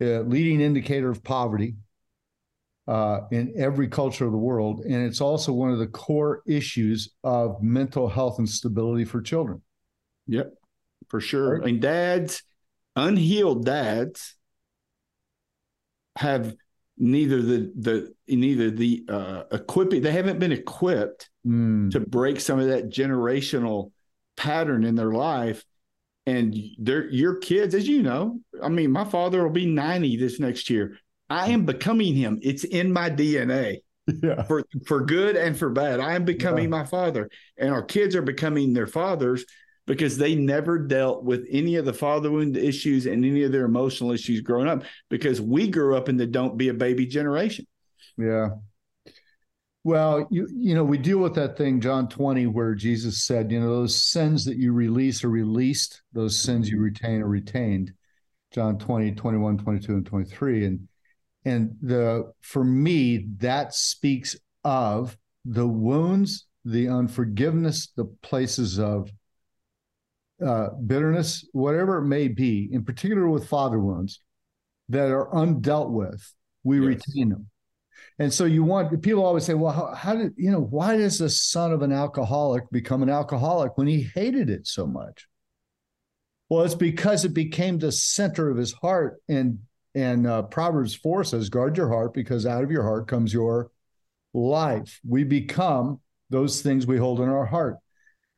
[0.00, 1.76] a leading indicator of poverty
[2.88, 4.80] uh, in every culture of the world.
[4.80, 9.62] And it's also one of the core issues of mental health and stability for children.
[10.26, 10.52] Yep,
[11.08, 11.58] for sure.
[11.58, 11.68] Right.
[11.68, 12.42] And dads,
[12.96, 14.36] unhealed dads,
[16.16, 16.54] have
[17.00, 20.02] neither the the neither the uh, equipping.
[20.02, 21.90] They haven't been equipped Mm.
[21.92, 23.92] to break some of that generational
[24.36, 25.64] pattern in their life.
[26.26, 28.40] And they're your kids, as you know.
[28.62, 30.98] I mean, my father will be ninety this next year.
[31.30, 32.38] I am becoming him.
[32.42, 33.78] It's in my DNA.
[34.22, 34.42] Yeah.
[34.42, 36.00] for for good and for bad.
[36.00, 36.70] I am becoming Yeah.
[36.80, 39.44] my father, and our kids are becoming their fathers
[39.90, 43.64] because they never dealt with any of the father wound issues and any of their
[43.64, 44.84] emotional issues growing up.
[45.08, 47.66] Because we grew up in the "don't be a baby" generation.
[48.16, 48.50] Yeah.
[49.82, 53.58] Well, you you know, we deal with that thing, John 20, where Jesus said, you
[53.58, 57.92] know, those sins that you release are released, those sins you retain are retained.
[58.52, 60.66] John 20, 21, 22, and 23.
[60.66, 60.88] And
[61.44, 69.10] and the for me, that speaks of the wounds, the unforgiveness, the places of
[70.44, 74.20] uh, bitterness, whatever it may be, in particular with father wounds
[74.88, 76.86] that are undealt with, we Yes.
[76.86, 77.46] retain them.
[78.18, 81.18] And so you want people always say, well, how, how did you know why does
[81.18, 85.26] the son of an alcoholic become an alcoholic when he hated it so much?
[86.48, 89.20] Well, it's because it became the center of his heart.
[89.28, 89.60] And
[89.94, 93.70] and uh, Proverbs 4 says, guard your heart because out of your heart comes your
[94.32, 95.00] life.
[95.06, 96.00] We become
[96.30, 97.76] those things we hold in our heart.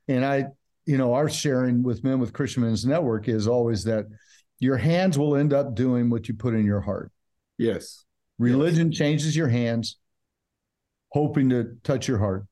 [0.09, 0.47] And I,
[0.87, 4.07] you know, our sharing with Men with Christian Men's Network is always that
[4.59, 7.11] your hands will end up doing what you put in your heart.
[7.59, 8.05] Yes,
[8.39, 9.99] Religion changes your hands,
[11.11, 12.47] hoping to touch your heart.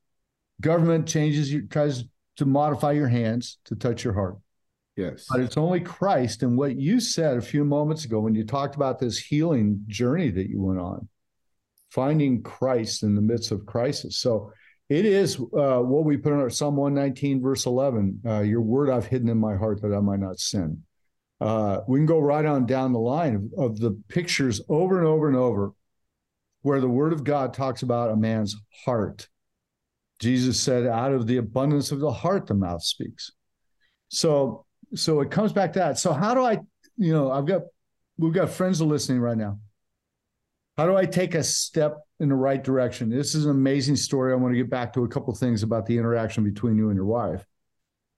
[0.61, 2.05] Government changes you, tries
[2.37, 4.37] to modify your hands to touch your heart.
[4.97, 6.43] yes, But it's only Christ.
[6.43, 10.31] And what you said a few moments ago when you talked about this healing journey
[10.31, 11.09] that you went on,
[11.91, 14.19] finding Christ in the midst of crisis.
[14.19, 14.53] So
[14.91, 18.91] it is uh, what we put in our Psalm 119, verse 11 uh, Your word
[18.91, 20.83] I've hidden in my heart that I might not sin.
[21.41, 25.07] Uh, we can go right on down the line of, of the pictures over and
[25.07, 25.73] over and over
[26.63, 29.29] where the word of God talks about a man's heart.
[30.19, 33.31] Jesus said, out of the abundance of the heart, the mouth speaks.
[34.09, 35.99] So, so it comes back to that.
[35.99, 36.59] So how do I,
[36.97, 37.63] you know, I've got,
[38.19, 39.61] we've got friends listening right now.
[40.81, 43.11] How do I take a step in the right direction?
[43.11, 44.33] This is an amazing story.
[44.33, 46.97] I want to get back to a couple things about the interaction between you and
[46.97, 47.45] your wife.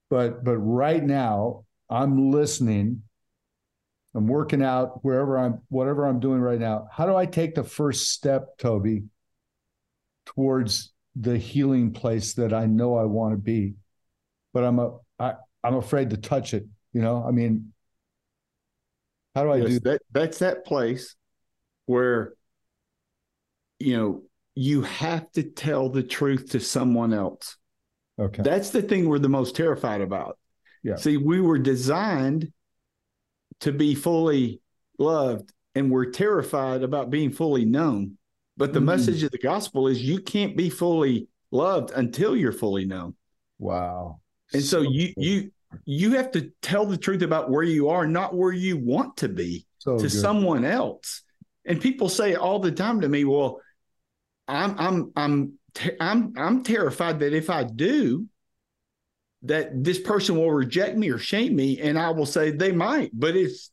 [0.09, 3.03] But, but right now I'm listening.
[4.15, 6.87] I'm working out wherever I'm, whatever I'm doing right now.
[6.93, 9.07] How do I take the first step, Toby,
[10.25, 13.75] towards the healing place that I know I want to be,
[14.55, 16.67] but I'm a, I, I'm afraid to touch it.
[16.93, 17.73] You know, I mean,
[19.35, 19.69] how do I yes.
[19.69, 20.03] do that.
[20.13, 21.17] That's that place
[21.87, 22.35] where
[23.83, 24.23] you know
[24.55, 27.57] you have to tell the truth to someone else.
[28.21, 28.43] Okay.
[28.43, 30.39] That's the thing we're the most terrified about.
[30.83, 30.97] Yeah.
[30.97, 32.53] See, we were designed
[33.61, 34.61] to be fully
[34.99, 38.19] loved, and we're terrified about being fully known.
[38.57, 38.85] But the Mhm.
[38.85, 43.15] message of the gospel is you can't be fully loved until you're fully known.
[43.59, 44.21] Wow.
[44.53, 45.51] And so you you
[45.87, 49.29] you have to tell the truth about where you are, not where you want to
[49.29, 50.11] be so to good.
[50.13, 51.23] someone else.
[51.65, 53.61] And people say all the time to me, "Well,
[54.53, 58.27] I'm I'm I'm te- I'm I'm terrified that if I do,
[59.43, 63.11] that this person will reject me or shame me." And I will say they might,
[63.15, 63.71] but it's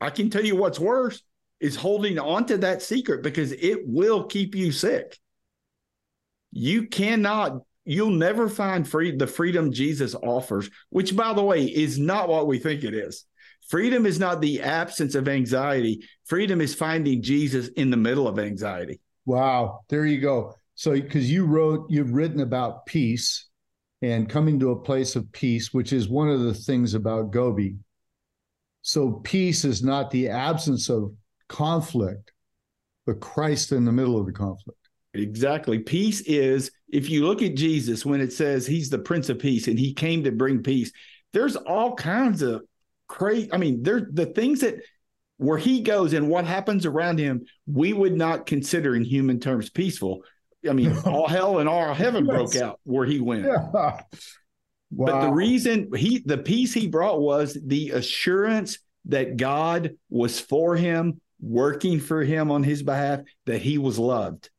[0.00, 1.22] I can tell you what's worse
[1.60, 5.18] is holding on to that secret because it will keep you sick.
[6.52, 11.98] You cannot you'll never find free the freedom Jesus offers, which by the way is
[11.98, 13.24] not what we think it is.
[13.68, 16.04] Freedom is not the absence of anxiety.
[16.26, 19.00] Freedom is finding Jesus in the middle of anxiety.
[19.26, 19.80] Wow.
[19.88, 20.54] There you go.
[20.74, 23.48] So, because you wrote, you've written about peace
[24.02, 27.76] and coming to a place of peace, which is one of the things about Goby.
[28.82, 31.12] So, peace is not the absence of
[31.48, 32.32] conflict,
[33.06, 34.78] but Christ in the middle of the conflict.
[35.14, 35.78] Exactly.
[35.78, 39.68] Peace is, if you look at Jesus, when it says he's the Prince of Peace
[39.68, 40.90] and he came to bring peace,
[41.32, 42.62] there's all kinds of
[43.06, 43.52] crazy.
[43.52, 44.82] I mean, there's the things that
[45.38, 49.70] where he goes and what happens around him, we would not consider in human terms
[49.70, 50.22] peaceful.
[50.68, 53.44] I mean, all hell and all heaven broke out where he went.
[53.44, 53.68] Yeah.
[53.72, 54.00] Wow.
[54.90, 60.76] But the reason he the peace he brought was the assurance that God was for
[60.76, 64.50] him, working for him on his behalf, that he was loved.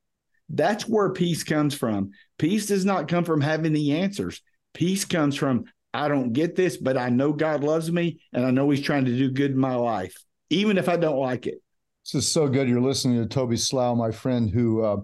[0.49, 2.11] That's where peace comes from.
[2.37, 4.41] Peace does not come from having the answers.
[4.73, 8.51] Peace comes from I don't get this, but I know God loves me and I
[8.51, 11.61] know he's trying to do good in my life, even if I don't like it.
[12.03, 12.69] This is so good.
[12.69, 14.97] You're listening to Toby Slough, my friend, who uh,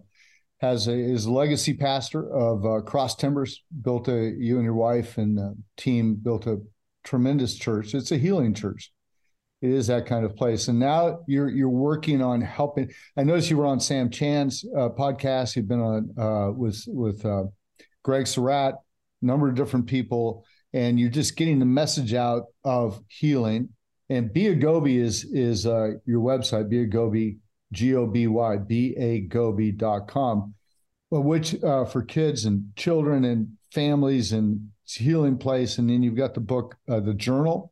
[0.59, 3.63] has a is legacy pastor of uh, Cross Timbers.
[3.81, 6.61] Built a you and your wife and uh, team built a
[7.03, 7.95] tremendous church.
[7.95, 8.91] It's a healing church.
[9.61, 10.67] It is that kind of place.
[10.67, 12.91] And now you're you're working on helping.
[13.17, 15.55] I noticed you were on Sam Chand's uh, podcast.
[15.55, 17.45] You've been on uh, with with uh,
[18.03, 23.01] Greg Surratt, a number of different people, and you're just getting the message out of
[23.07, 23.69] healing.
[24.11, 26.67] And Be a Goby is is uh, your website.
[26.67, 27.37] Be a Goby,
[27.71, 30.53] G O B Y, B A Goby.com,
[31.09, 35.77] which uh, for kids and children and families and healing place.
[35.77, 37.71] And then you've got the book, uh, the journal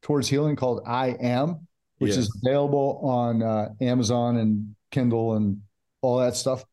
[0.00, 1.66] towards healing called I Am,
[1.98, 2.18] which yes.
[2.18, 5.60] is available on uh, Amazon and Kindle and
[6.02, 6.64] all that stuff.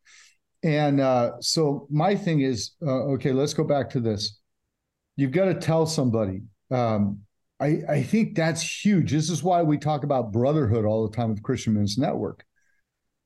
[0.62, 4.38] And uh, so my thing is, uh, okay, let's go back to this.
[5.16, 6.44] You've got to tell somebody.
[6.70, 7.22] Um,
[7.60, 9.12] I, I think that's huge.
[9.12, 12.46] This is why we talk about brotherhood all the time with Christian Men's Network.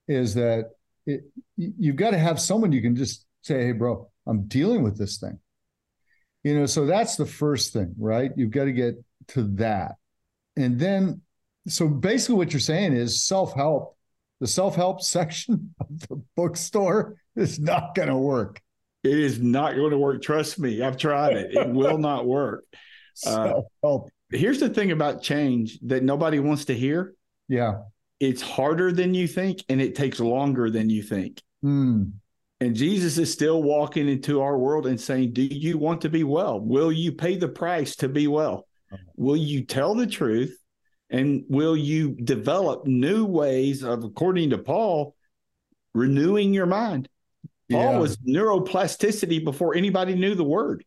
[0.07, 0.71] Is that
[1.05, 1.21] it,
[1.57, 5.17] you've got to have someone you can just say, "Hey, bro, I'm dealing with this
[5.17, 5.39] thing."
[6.43, 8.31] You know, so that's the first thing, right?
[8.35, 8.95] You've got to get
[9.29, 9.95] to that.
[10.55, 11.21] And then,
[11.67, 13.97] so basically, what you're saying is self help.
[14.39, 18.61] The self help section of the bookstore is not going to work.
[19.03, 20.21] It is not going to work.
[20.21, 21.55] Trust me, I've tried it.
[21.55, 22.63] It will not work.
[23.27, 23.59] Uh,
[24.31, 27.13] here's the thing about change that nobody wants to hear.
[27.47, 27.79] Yeah.
[28.19, 31.41] It's harder than you think and it takes longer than you think.
[31.63, 32.11] Mm.
[32.59, 36.23] And Jesus is still walking into our world and saying, Do you want to be
[36.23, 36.59] well?
[36.59, 38.67] Will you pay the price to be well?
[39.15, 40.55] Will you tell the truth?
[41.09, 45.15] And will you develop new ways of, according to Paul,
[45.93, 47.09] renewing your mind?
[47.69, 47.99] Paul yeah.
[47.99, 50.85] was neuroplasticity before anybody knew the word.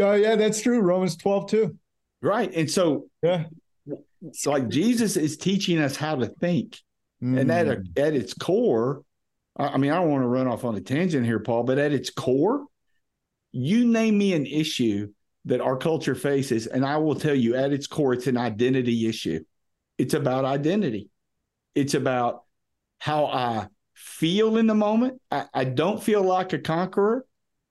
[0.00, 0.80] Oh, yeah, that's true.
[0.80, 1.76] Romans 12, too.
[2.20, 2.52] Right.
[2.54, 3.44] And so, yeah,
[4.22, 6.78] it's like Jesus is teaching us how to think.
[7.22, 7.40] Mm.
[7.40, 9.02] And at, a, at its core,
[9.56, 11.92] I mean, I don't want to run off on a tangent here, Paul, but at
[11.92, 12.64] its core,
[13.50, 15.12] you name me an issue
[15.46, 19.08] that our culture faces, and I will tell you at its core, it's an identity
[19.08, 19.42] issue.
[19.96, 21.10] It's about identity.
[21.74, 22.44] It's about
[22.98, 25.20] how I feel in the moment.
[25.30, 27.24] I, I don't feel like a conqueror,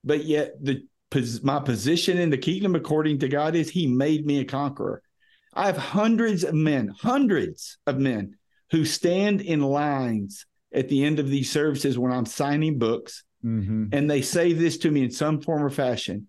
[0.04, 0.86] but yet the
[1.44, 5.02] my position in the kingdom, according to God, is He made me a conqueror.
[5.54, 8.38] I have hundreds of men, hundreds of men
[8.72, 13.24] who stand in lines at the end of these services when I'm signing books.
[13.44, 13.88] Mm-hmm.
[13.92, 16.28] And they say this to me in some form or fashion.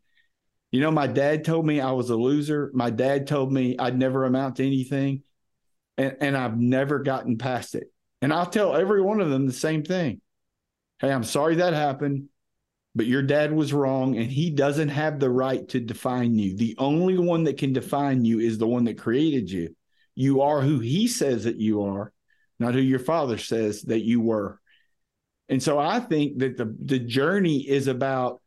[0.71, 2.71] You know, my dad told me I was a loser.
[2.75, 5.23] My dad told me I'd never amount to anything.
[5.97, 7.91] And, and I've never gotten past it.
[8.23, 10.21] And I'll tell every one of them the same thing.
[11.01, 12.29] Hey, I'm sorry that happened,
[12.95, 16.57] but your dad was wrong and he doesn't have the right to define you.
[16.57, 19.75] The only one that can define you is the one that created you.
[20.15, 22.13] You are who he says that you are
[22.59, 24.61] not who your father says that you were.
[25.49, 28.43] And so I think that the the journey is about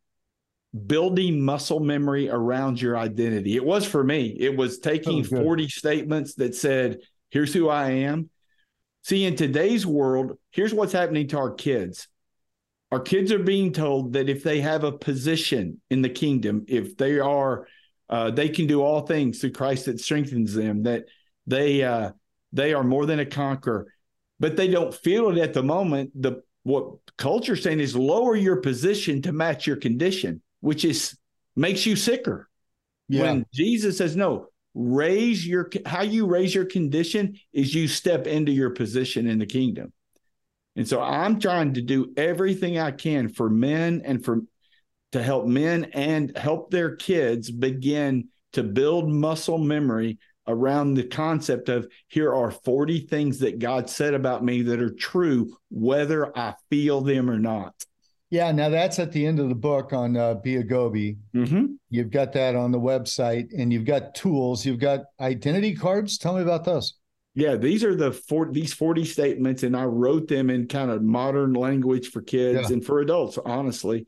[0.86, 3.56] building muscle memory around your identity.
[3.56, 4.28] It was for me.
[4.28, 7.00] It was taking oh, 40 statements that said,
[7.30, 8.30] here's who I am.
[9.04, 12.08] See, in today's world, here's what's happening to our kids.
[12.92, 16.98] Our kids are being told that if they have a position in the kingdom, if
[16.98, 17.68] they are,
[18.10, 21.06] uh, they can do all things through Christ that strengthens them, that
[21.48, 22.12] they uh,
[22.52, 23.88] they are more than a conqueror
[24.42, 26.10] but they don't feel it at the moment.
[26.20, 31.16] The what culture's saying is lower your position to match your condition, which is
[31.56, 32.50] makes you sicker.
[33.08, 33.22] Yeah.
[33.22, 38.52] When Jesus says no, raise your how you raise your condition is you step into
[38.52, 39.94] your position in the kingdom.
[40.76, 44.42] And so I'm trying to do everything I can for men and for
[45.12, 51.70] to help men and help their kids begin to build muscle memory around the concept
[51.70, 56.56] of here are 40 things that God said about me that are true, whether I
[56.70, 57.74] feel them or not.
[58.30, 61.18] Yeah, now that's at the end of the book on uh, Be a Goby.
[61.36, 61.66] Mm-hmm.
[61.90, 64.66] You've got that on the website and you've got tools.
[64.66, 66.18] You've got identity cards.
[66.18, 66.94] Tell me about those.
[67.34, 71.02] Yeah, these are the four, these 40 statements, and I wrote them in kind of
[71.02, 72.74] modern language for kids yeah.
[72.74, 74.06] and for adults, honestly.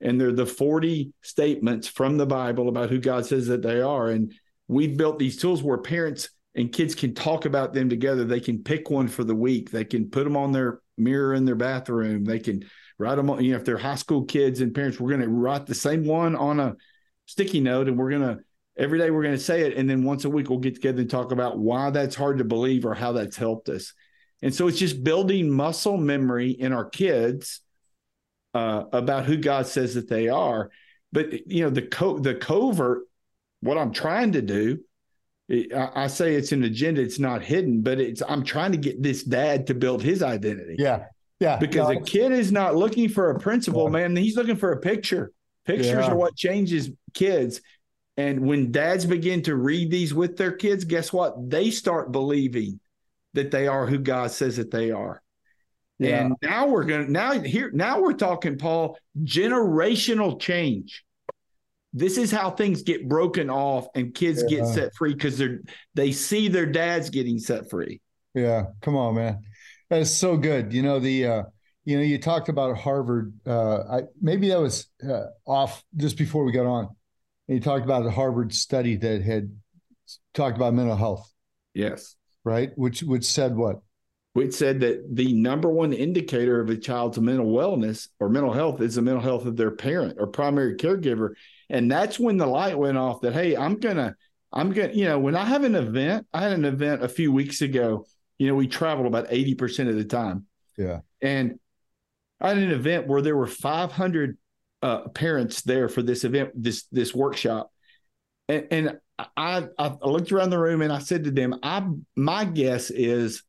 [0.00, 4.08] And they're the 40 statements from the Bible about who God says that they are.
[4.08, 4.32] And
[4.66, 8.24] we've built these tools where parents and kids can talk about them together.
[8.24, 9.70] They can pick one for the week.
[9.70, 12.24] They can put them on their mirror in their bathroom.
[12.24, 12.64] They can
[12.98, 15.28] write them on, you know, if they're high school kids and parents, we're going to
[15.28, 16.76] write the same one on a
[17.26, 18.42] sticky note and we're going to,
[18.78, 19.76] every day we're going to say it.
[19.76, 22.44] And then once a week, we'll get together and talk about why that's hard to
[22.44, 23.92] believe or how that's helped us.
[24.42, 27.60] And so it's just building muscle memory in our kids
[28.54, 30.70] uh, about who God says that they are.
[31.12, 33.02] But, you know, the, co- the covert
[33.60, 34.78] what I'm trying to do
[35.50, 37.00] I, I say it's an agenda.
[37.00, 40.76] It's not hidden, but it's I'm trying to get this dad to build his identity.
[40.78, 41.04] Yeah.
[41.40, 41.56] Yeah.
[41.56, 44.14] Because No, a kid is not looking for a principle, man.
[44.14, 45.32] He's looking for a picture.
[45.64, 46.10] Pictures Yeah.
[46.10, 47.60] are what changes kids.
[48.18, 51.48] And when dads begin to read these with their kids, guess what?
[51.48, 52.80] They start believing
[53.34, 55.22] that they are who God says that they are.
[56.00, 56.24] Yeah.
[56.24, 61.04] And now we're going to now here now we're talking Paul generational change.
[61.92, 65.60] This is how things get broken off and kids get set free because they're
[65.94, 68.00] they see their dads getting set free.
[68.34, 69.42] Yeah, come on, man.
[69.90, 70.72] That's so good.
[70.72, 71.42] You know the uh
[71.84, 76.44] you know you talked about Harvard uh I maybe that was uh, off just before
[76.44, 76.88] we got on.
[77.48, 79.50] And you talked about a Harvard study that had
[80.34, 81.32] talked about mental health,
[81.74, 82.16] Yes.
[82.44, 82.70] right?
[82.76, 83.80] Which which said what?
[84.34, 88.80] which said that the number one indicator of a child's mental wellness or mental health
[88.80, 91.30] is the mental health of their parent or primary caregiver.
[91.70, 94.14] And that's when the light went off that, hey, I'm going to,
[94.52, 97.32] I'm to, you know, when I have an event, I had an event a few
[97.32, 98.06] weeks ago,
[98.38, 100.46] you know, we traveled about 80% of the time.
[100.76, 101.00] Yeah.
[101.20, 101.58] And
[102.40, 104.38] I had an event where there were 500
[104.82, 107.70] uh, parents there for this event, this, this workshop.
[108.48, 108.98] And, and
[109.36, 113.42] I, I looked around the room and I said to them, I, my guess is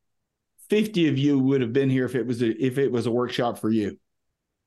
[0.69, 3.11] 50 of you would have been here if it was a, if it was a
[3.11, 3.99] workshop for you.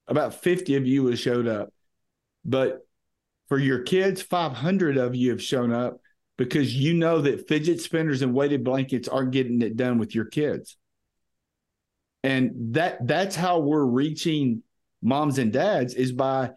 [0.09, 1.73] About 50 of you have showed up.
[2.45, 2.87] But
[3.49, 6.01] for your kids, 500 of you have shown up
[6.37, 10.25] because you know that fidget spinners and weighted blankets aren't getting it done with your
[10.25, 10.77] kids.
[12.25, 14.63] And that that's how we're reaching
[15.03, 16.50] moms and dads is by,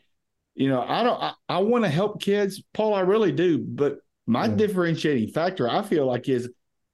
[0.54, 3.98] you know, I don't I, I want to help kids, Paul, I really do, but
[4.28, 4.56] my Yeah.
[4.56, 6.50] differentiating factor I feel like is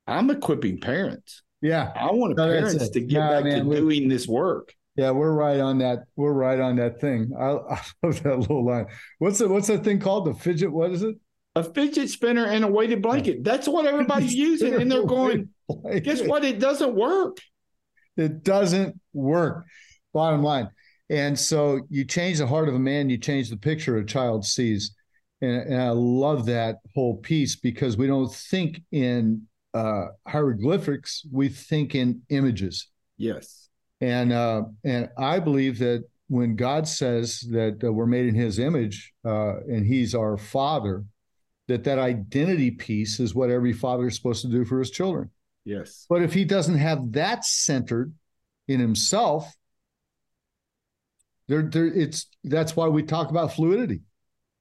[0.07, 1.43] I'm equipping parents.
[1.61, 1.91] Yeah.
[1.95, 4.73] I want No, parents to get Nah, back man, to we- doing this work.
[4.97, 5.99] Yeah, we're right on that.
[6.17, 7.31] We're right on that thing.
[7.39, 8.87] I, I love that little line.
[9.19, 10.25] What's the what's that thing called?
[10.25, 11.15] The fidget, what is it?
[11.55, 13.43] A fidget spinner and a weighted blanket.
[13.43, 14.73] That's what everybody's using.
[14.73, 15.49] And they're going,
[16.01, 16.43] guess what?
[16.43, 17.37] It doesn't work.
[18.17, 19.65] It doesn't work.
[20.13, 20.69] Bottom line.
[21.11, 24.45] And so you change the heart of a man, you change the picture a child
[24.45, 24.95] sees.
[25.41, 29.43] And, and I love that whole piece because we don't think in
[29.73, 32.87] uh, hieroglyphics, we think in images.
[33.17, 33.67] Yes.
[33.99, 38.57] And uh, and I believe that when God says that uh, we're made in His
[38.57, 41.03] image uh, and He's our Father,
[41.67, 45.29] that that identity piece is what every father is supposed to do for his children.
[45.65, 46.05] Yes.
[46.09, 48.13] But if he doesn't have that centered
[48.67, 49.53] in himself,
[51.51, 54.01] there, there, it's that's why we talk about fluidity.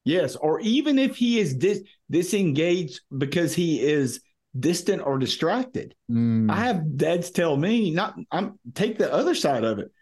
[0.05, 0.35] Yes.
[0.35, 4.21] Or even if he is dis- disengaged because he is
[4.59, 5.95] distant or distracted.
[6.11, 9.93] Mm, I have dads tell me, not I'm take the other side of it.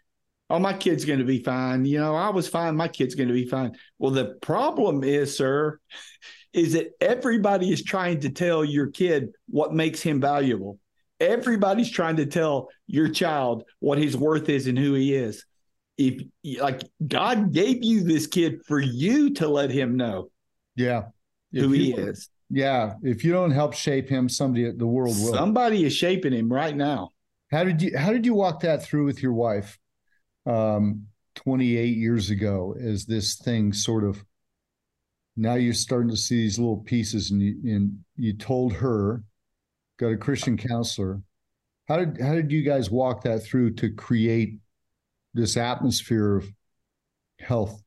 [0.49, 1.85] Oh, my kid's going to be fine.
[1.85, 2.75] You know, I was fine.
[2.75, 3.73] My kid's going to be fine.
[3.99, 5.79] Well, the problem is, sir,
[6.53, 10.79] is that everybody is trying to tell your kid what makes him valuable.
[11.19, 15.45] Everybody's trying to tell your child what his worth is and who he is.
[15.99, 16.23] If
[16.61, 20.31] like God gave you this kid for you to let him know
[20.79, 21.03] yeah,
[21.51, 22.29] If who he is.
[22.49, 25.33] Yeah, if you don't help shape him, somebody the world will.
[25.33, 27.09] Somebody is shaping him right now.
[27.51, 29.77] How did you How did you walk that through with your wife?
[30.45, 34.23] Um, 28 years ago, as this thing sort of.
[35.35, 39.23] Now you're starting to see these little pieces, and you and you told her,
[39.97, 41.21] got a Christian counselor.
[41.89, 44.59] How did How did you guys walk that through to create
[45.33, 46.47] this atmosphere of
[47.39, 47.81] health?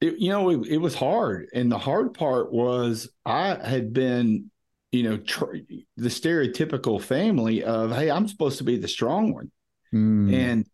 [0.00, 1.46] it, you know, it, it was hard.
[1.54, 4.50] And the hard part was I had been,
[4.90, 5.58] you know, tr-
[5.96, 9.50] the stereotypical family of, hey, I'm supposed to be the strong one.
[9.94, 10.66] Mm, And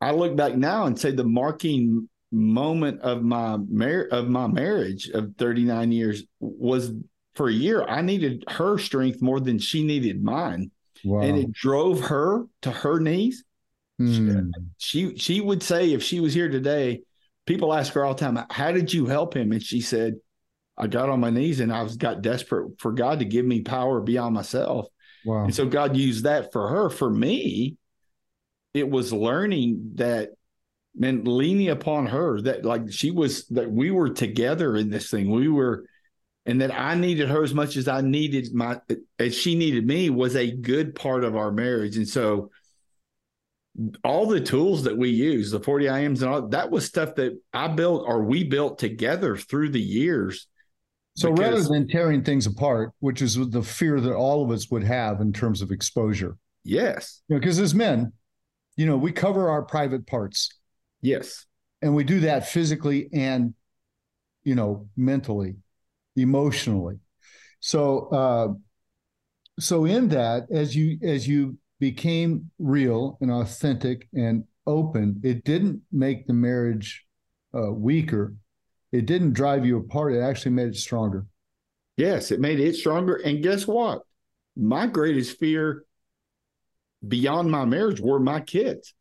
[0.00, 5.08] I look back now and say the marking moment of my mar- of my marriage
[5.08, 6.92] of 39 years was
[7.34, 7.82] for a year.
[7.84, 10.70] I needed her strength more than she needed mine.
[11.04, 11.20] wow.
[11.22, 13.44] And it drove her to her knees
[14.00, 17.02] Mm, she she would say if she was here today,
[17.46, 20.14] people ask her all the time, "How did you help him?" And she said,
[20.76, 23.60] "I got on my knees and I was got desperate for God to give me
[23.60, 24.88] power beyond myself."
[25.24, 25.44] wow.
[25.44, 26.90] And so God used that for her.
[26.90, 27.76] For me,
[28.72, 30.30] it was learning that
[30.96, 35.30] man leaning upon her that like she was that we were together in this thing.
[35.30, 35.86] We were
[36.46, 38.80] and that I needed her as much as I needed my
[39.18, 41.96] as she needed me was a good part of our marriage.
[41.96, 42.50] And so
[44.04, 47.36] all the tools that we use, the 40 IMs and all that was stuff that
[47.52, 50.46] I built or we built together through the years.
[51.16, 54.70] So because- rather than tearing things apart, which is the fear that all of us
[54.70, 57.22] would have in terms of exposure, Yes.
[57.28, 58.12] you know, because as men,
[58.76, 60.50] you know, we cover our private parts
[61.02, 61.46] Yes.
[61.82, 63.54] and we do that physically and,
[64.44, 65.56] you know, mentally,
[66.16, 66.98] emotionally.
[67.60, 68.54] So, uh,
[69.58, 75.82] so in that, as you as you became real and authentic and open, it didn't
[75.92, 77.04] make the marriage
[77.56, 78.34] uh, weaker.
[78.92, 80.14] It didn't drive you apart.
[80.14, 81.26] It actually made it stronger.
[81.96, 83.16] Yes, it made it stronger.
[83.16, 84.02] And guess what?
[84.56, 85.84] My greatest fear
[87.06, 88.94] beyond my marriage were my kids,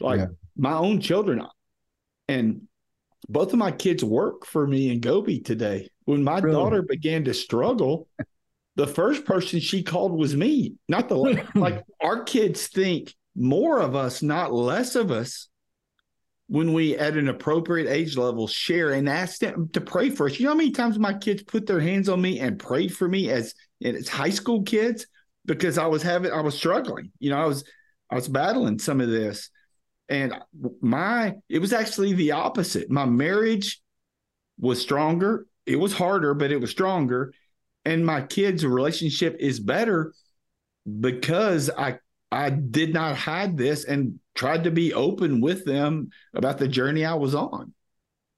[0.00, 0.26] like Yeah.
[0.56, 1.42] my own children.
[2.28, 2.62] And
[3.28, 5.88] both of my kids work for me in Goby today.
[6.04, 6.54] When my Really?
[6.56, 8.08] daughter began to struggle,
[8.76, 11.16] the first person she called was me, not the
[11.54, 15.48] like our kids think more of us, not less of us.
[16.48, 20.38] When we at an appropriate age level share and ask them to pray for us.
[20.38, 23.08] You know how many times my kids put their hands on me and prayed for
[23.08, 25.08] me as it's high school kids
[25.44, 27.10] because I was having I was struggling.
[27.18, 27.64] You know, I was
[28.10, 29.50] I was battling some of this.
[30.08, 30.34] And
[30.80, 32.92] my it was actually the opposite.
[32.92, 33.82] My marriage
[34.58, 35.46] was stronger.
[35.64, 37.32] It was harder, but it was stronger.
[37.86, 40.12] And my kids' relationship is better
[41.00, 41.98] because I
[42.32, 47.04] I did not hide this and tried to be open with them about the journey
[47.04, 47.72] I was on.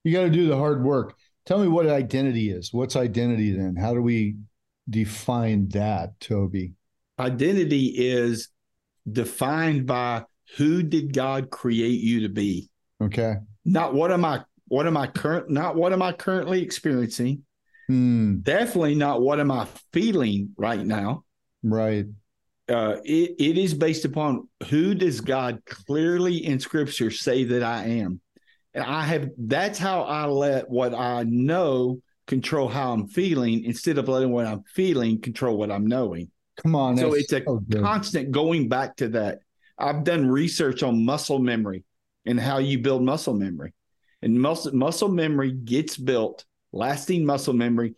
[0.05, 1.15] You got to do the hard work.
[1.47, 2.75] Tell me what identity is.
[2.75, 3.75] What's identity then?
[3.75, 4.37] How do we
[4.89, 6.75] define that, Toby?
[7.19, 8.51] Identity is
[9.11, 10.25] defined by
[10.59, 12.69] who did God create you to be?
[13.03, 13.37] Okay.
[13.65, 17.45] Not what am I what am I current not what am I currently experiencing?
[17.89, 18.41] Hmm.
[18.41, 21.25] Definitely not what am I feeling right now.
[21.63, 22.07] Right.
[22.69, 27.85] uh, it, it is based upon who does God clearly in scripture say that I
[27.85, 28.21] am.
[28.75, 33.97] And I have that's how I let what I know control how I'm feeling instead
[33.97, 36.31] of letting what I'm feeling control what I'm knowing.
[36.63, 36.97] Come on.
[36.99, 39.39] So it's a so constant going back to that.
[39.79, 41.85] I've done research on muscle memory
[42.27, 43.73] and how you build muscle memory.
[44.21, 47.95] And muscle muscle memory gets built, lasting muscle memory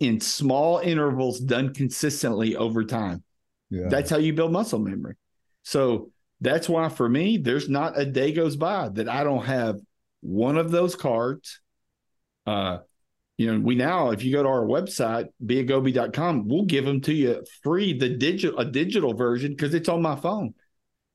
[0.00, 3.22] in small intervals done consistently over time.
[3.70, 3.88] Yeah.
[3.88, 5.14] That's how you build muscle memory.
[5.62, 6.10] So
[6.40, 9.76] that's why for me, there's not a day goes by that I don't have
[10.20, 11.60] one of those cards.
[12.46, 12.78] Uh,
[13.36, 17.12] you know, we now, if you go to our website, beagoby.com, we'll give them to
[17.12, 20.54] you free, the digital, a digital version, because it's on my phone.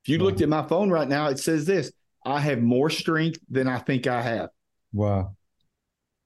[0.04, 1.92] If you looked at my phone right now, it says this
[2.24, 4.50] I have more strength than I think I have
[4.92, 5.34] wow.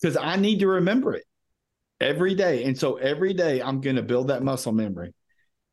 [0.00, 1.24] Because I need to remember it
[2.00, 2.64] every day.
[2.64, 5.14] And so every day I'm going to build that muscle memory.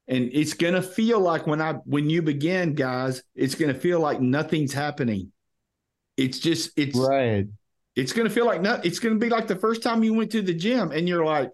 [0.08, 3.80] And it's going to feel like when I when you begin, guys, it's going to
[3.80, 5.32] feel like nothing's happening.
[6.18, 7.48] It's just it's Right.
[7.96, 10.14] it's going to feel like not it's going to be like the first time you
[10.14, 11.50] went to the gym and you're like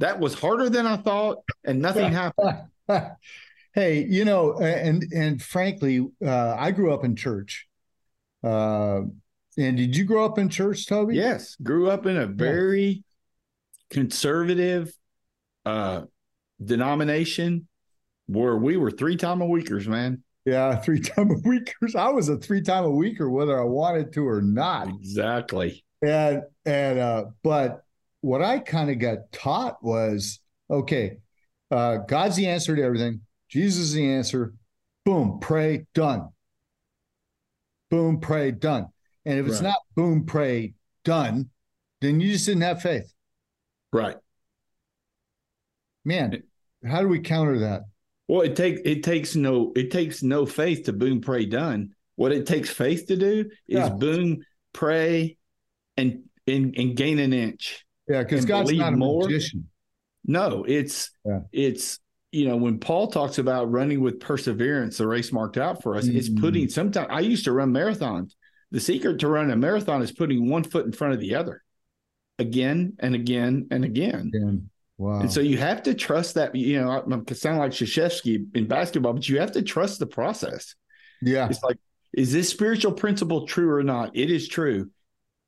[0.00, 2.60] that was harder than I thought and nothing happened.
[3.74, 7.66] hey, you know, and and frankly, uh, I grew up in church.
[8.42, 9.02] Uh,
[9.56, 11.16] and did you grow up in church, Toby?
[11.16, 13.02] Yes, grew up in a very
[13.90, 14.92] conservative
[15.64, 16.02] uh
[16.64, 17.68] denomination
[18.26, 20.22] where we were three time a weekers, man.
[20.44, 21.94] Yeah, three time a weekers.
[21.94, 24.88] I was a three time a weeker, whether I wanted to or not.
[24.88, 25.84] Exactly.
[26.02, 27.82] And and uh, but
[28.20, 30.40] what I kind of got taught was
[30.70, 31.18] okay,
[31.70, 33.20] uh, God's the answer to everything.
[33.48, 34.54] Jesus is the answer.
[35.04, 36.28] Boom, pray, done.
[37.90, 38.88] Boom, pray, done.
[39.26, 39.64] And if it's Right.
[39.70, 40.72] not boom, pray,
[41.04, 41.50] done,
[42.00, 43.12] then you just didn't have faith.
[43.92, 44.16] Right.
[46.04, 46.42] Man,
[46.84, 47.82] how do we counter that?
[48.28, 51.94] Well, it takes it takes no it takes no faith to boom pray done.
[52.16, 53.88] What it takes faith to do is Yeah.
[53.90, 54.38] boom
[54.72, 55.36] pray
[55.96, 57.84] and and and gain an inch.
[58.08, 59.24] Yeah, because God's not a more.
[59.24, 59.68] magician.
[60.24, 61.40] No, it's Yeah.
[61.52, 61.98] it's
[62.32, 66.06] you know when Paul talks about running with perseverance, the race marked out for us.
[66.06, 66.40] It's Mm.
[66.40, 68.34] putting sometimes I used to run marathons.
[68.72, 71.62] The secret to running a marathon is putting one foot in front of the other,
[72.38, 74.30] again and again and again.
[74.34, 75.20] And, wow.
[75.20, 76.54] And so you have to trust that.
[76.54, 80.06] You know, I, I sound like Krzyzewski in basketball, but you have to trust the
[80.06, 80.74] process.
[81.22, 81.48] yeah.
[81.48, 81.78] It's like,
[82.12, 84.16] is this spiritual principle true or not?
[84.16, 84.90] It is true,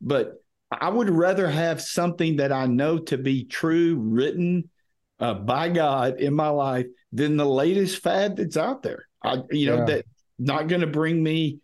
[0.01, 0.35] but
[0.71, 4.69] I would rather have something that I know to be true, written
[5.19, 9.09] uh, by God in my life, than the latest fad that's out there.
[9.25, 9.85] I, you know, Yeah.
[9.87, 10.07] that
[10.39, 11.59] not going to bring me,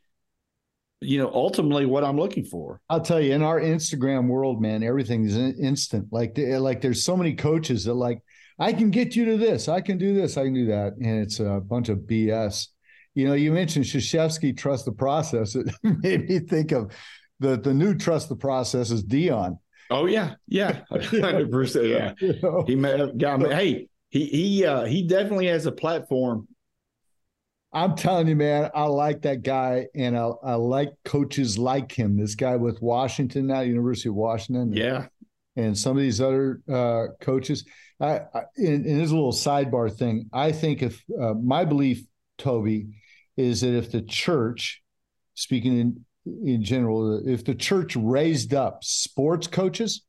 [1.01, 2.81] you know, ultimately what I'm looking for.
[2.89, 6.09] I'll tell you, in our Instagram world, man, everything's in- instant.
[6.11, 8.21] Like, like there's so many coaches that like,
[8.59, 11.21] I can get you to this, I can do this, I can do that, and
[11.23, 12.69] it's a bunch of BS.
[13.15, 15.55] You know, you mentioned Krzyzewski, trust the process.
[15.83, 16.93] It made me think of
[17.41, 19.59] the the new trust the process is Deion.
[19.91, 21.87] Oh yeah, yeah, hundred percent.
[21.87, 22.65] Yeah, You know?
[22.67, 23.51] he may have got me.
[23.51, 26.49] Hey, he he uh, he definitely has a platform.
[27.75, 32.17] I'm telling you, man, I like that guy, and I, I like coaches like him.
[32.17, 34.73] This guy with Washington now, University of Washington.
[34.73, 35.07] Yeah,
[35.57, 37.65] and some of these other uh, coaches.
[38.01, 42.05] I, I in, in this little sidebar thing, I think if uh, my belief,
[42.39, 42.89] Toby,
[43.37, 44.81] is that if the church,
[45.35, 46.05] speaking in
[46.47, 50.05] in general, if the church raised up sports coaches,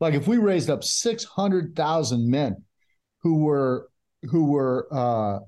[0.00, 2.62] like if we raised up six hundred thousand men
[3.22, 3.88] who were
[4.24, 5.38] who were uh,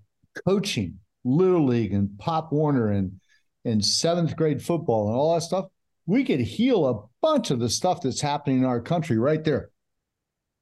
[0.47, 3.21] coaching little league and Pop Warner and
[3.65, 5.67] and seventh grade football and all that stuff,
[6.07, 9.71] we could heal a bunch of the stuff that's happening in our country right there.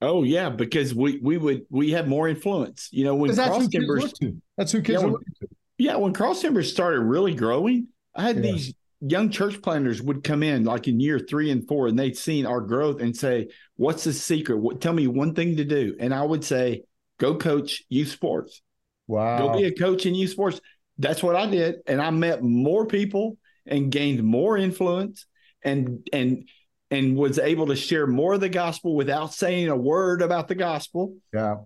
[0.00, 2.88] Oh yeah, because we we would we have more influence.
[2.92, 4.12] You know, when Cross Timbers.
[4.56, 5.48] That's who kids Yeah, to.
[5.78, 8.52] Yeah, when Cross Timbers started really growing, I had Yeah.
[8.52, 12.16] these young church planters would come in like in year three and four, and they'd
[12.16, 14.58] seen our growth and say, "What's the secret?
[14.58, 16.82] What, tell me one thing to do." And I would say,
[17.18, 18.60] "Go coach youth sports.
[19.08, 19.38] Wow.
[19.38, 20.60] Go be a coach in youth sports."
[20.98, 25.26] That's what I did, and I met more people and gained more influence,
[25.62, 26.48] and and
[26.90, 30.54] and was able to share more of the gospel without saying a word about the
[30.54, 31.56] gospel yeah.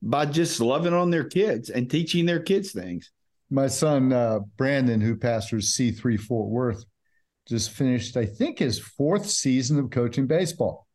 [0.00, 3.10] by just loving on their kids and teaching their kids things.
[3.50, 6.84] My son uh, Brandon, who pastors C3 Fort Worth,
[7.48, 10.86] just finished, I think, his fourth season of coaching baseball.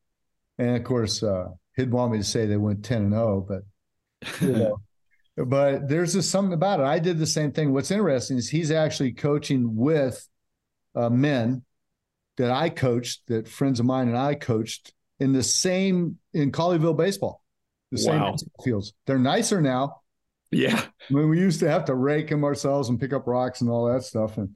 [0.57, 3.61] And of course, uh, he'd want me to say they went 10 and 0, but
[4.41, 4.77] you know.
[5.37, 6.85] But there's just something about it.
[6.85, 7.73] I did the same thing.
[7.73, 10.27] What's interesting is he's actually coaching with
[10.95, 11.63] uh, men
[12.37, 16.97] that I coached, that friends of mine and I coached in the same in Colleyville
[16.97, 17.43] baseball,
[17.91, 18.31] the same Wow.
[18.31, 18.93] baseball fields.
[19.05, 20.01] They're nicer now.
[20.51, 20.83] yeah.
[21.09, 23.69] I mean, we used to have to rake them ourselves and pick up rocks and
[23.69, 24.37] all that stuff.
[24.37, 24.55] And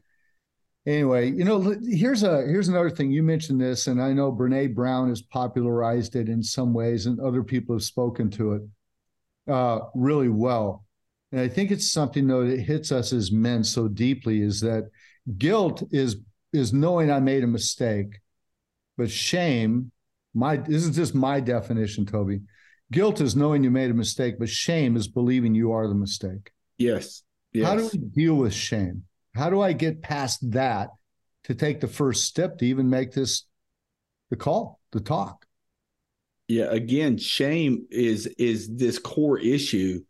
[0.86, 3.12] anyway, you know, here's a here's another thing.
[3.12, 7.20] You mentioned this, and I know Brene Brown has popularized it in some ways, and
[7.20, 8.62] other people have spoken to it
[9.48, 10.86] uh, really well.
[11.32, 14.90] And I think it's something though that hits us as men so deeply is that
[15.38, 16.18] guilt is
[16.54, 18.20] is knowing I made a mistake,
[18.98, 19.92] but shame,
[20.34, 22.42] my this is just my definition, Toby.
[22.92, 26.52] Guilt is knowing you made a mistake, but shame is believing you are the mistake.
[26.78, 27.24] Yes.
[27.52, 27.68] Yes.
[27.68, 29.04] How do we deal with shame?
[29.36, 30.90] How do I get past that
[31.44, 33.44] to take the first step to even make this
[34.30, 35.47] the call, the talk?
[36.48, 36.66] Yeah.
[36.66, 40.02] Again, shame is is this core issue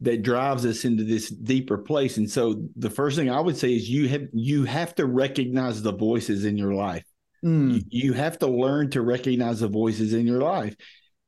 [0.00, 2.16] that drives us into this deeper place.
[2.18, 5.82] And so the first thing I would say is you have you have to recognize
[5.82, 7.04] the voices in your life.
[7.44, 10.76] Mm, You, you have to learn to recognize the voices in your life.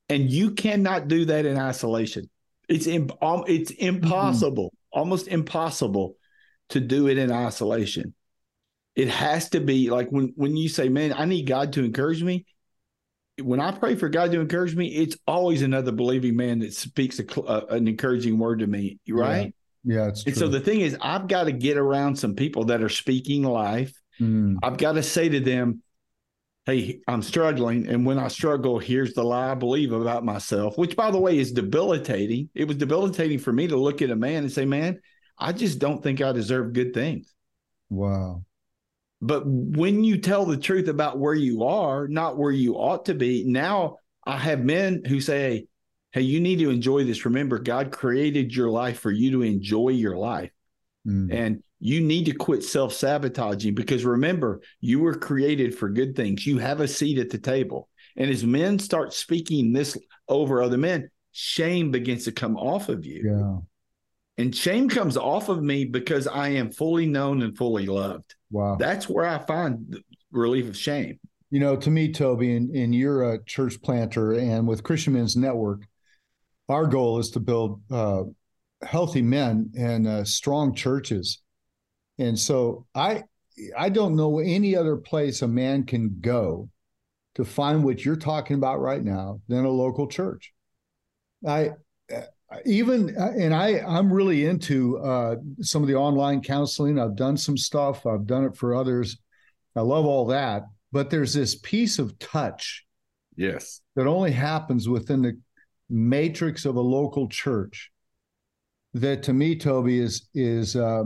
[0.08, 2.28] And you cannot do that in isolation.
[2.68, 6.16] It's im- um, it's impossible, almost impossible
[6.70, 8.14] to do it in isolation.
[8.96, 12.22] It has to be like when when you say, "Man, I need God to encourage
[12.22, 12.46] me."
[13.42, 17.20] When I pray for God to encourage me, it's always another believing man that speaks
[17.20, 19.54] a, uh, an encouraging word to me, right?
[19.84, 20.30] yeah, it's true.
[20.30, 23.42] And so the thing is, I've got to get around some people that are speaking
[23.44, 25.82] life Mm, I've got to say to them,
[26.66, 27.88] hey, I'm struggling.
[27.88, 31.38] And when I struggle, here's the lie I believe about myself, which, by the way,
[31.38, 32.50] is debilitating.
[32.54, 35.00] It was debilitating for me to look at a man and say, man,
[35.38, 37.32] I just don't think I deserve good things.
[37.90, 38.42] wow.
[39.20, 43.14] But when you tell the truth about where you are, not where you ought to
[43.14, 45.66] be, now I have men who say,
[46.12, 47.24] hey, you need to enjoy this.
[47.24, 50.50] Remember, God created your life for you to enjoy your life.
[51.06, 56.14] Mm, And you need to quit self sabotaging because remember, you were created for good
[56.16, 56.46] things.
[56.46, 57.88] You have a seat at the table.
[58.16, 59.96] And as men start speaking this
[60.28, 63.22] over other men, shame begins to come off of you.
[63.24, 63.58] yeah.
[64.42, 68.36] And shame comes off of me because I am fully known and fully loved.
[68.50, 68.76] Wow.
[68.76, 71.18] That's where I find relief of shame.
[71.50, 75.36] You know, to me, Toby, and, and you're a church planter, and with Christian Men's
[75.36, 75.86] Network,
[76.68, 78.24] our goal is to build uh,
[78.82, 81.40] healthy men and uh, strong churches.
[82.18, 83.22] And so I,
[83.76, 86.68] I don't know any other place a man can go
[87.36, 90.52] to find what you're talking about right now than a local church.
[91.46, 91.70] I
[92.64, 96.98] even and I I'm really into uh, some of the online counseling.
[96.98, 98.06] I've done some stuff.
[98.06, 99.18] I've done it for others.
[99.76, 102.84] I love all that, but there's this piece of touch
[103.36, 103.80] Yes.
[103.94, 105.38] that only happens within the
[105.88, 107.90] matrix of a local church.
[108.94, 111.04] That to me, Toby is is uh,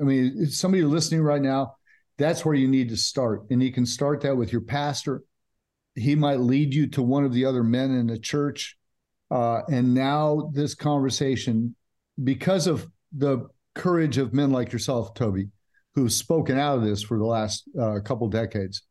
[0.00, 1.76] I mean, somebody listening right now.
[2.18, 5.22] That's where you need to start, and you can start that with your pastor.
[5.94, 8.76] He might lead you to one of the other men in the church,
[9.30, 11.74] uh, and now this conversation,
[12.22, 15.48] because of the courage of men like yourself, Toby,
[15.94, 18.82] who've spoken out of this for the last uh, couple decades,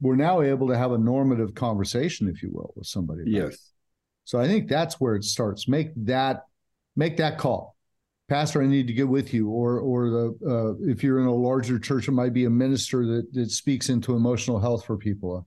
[0.00, 3.22] we're now able to have a normative conversation, if you will, with somebody.
[3.22, 3.50] about it.
[3.50, 3.70] Yes.
[4.24, 5.68] So I think that's where it starts.
[5.68, 6.44] Make that
[6.96, 7.76] make that call.
[8.28, 11.34] Pastor, I need to get with you, or or the uh, if you're in a
[11.34, 15.46] larger church, it might be a minister that that speaks into emotional health for people,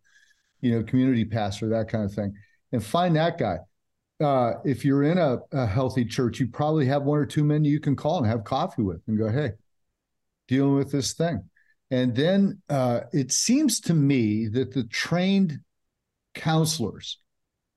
[0.62, 2.34] you know, community pastor, that kind of thing,
[2.72, 3.58] and find that guy.
[4.20, 7.64] Uh, if you're in a, a healthy church, you probably have one or two men
[7.64, 9.52] you can call and have coffee with and go, hey,
[10.48, 11.44] dealing with this thing.
[11.92, 15.60] And then uh, it seems to me that the trained
[16.34, 17.20] counselors,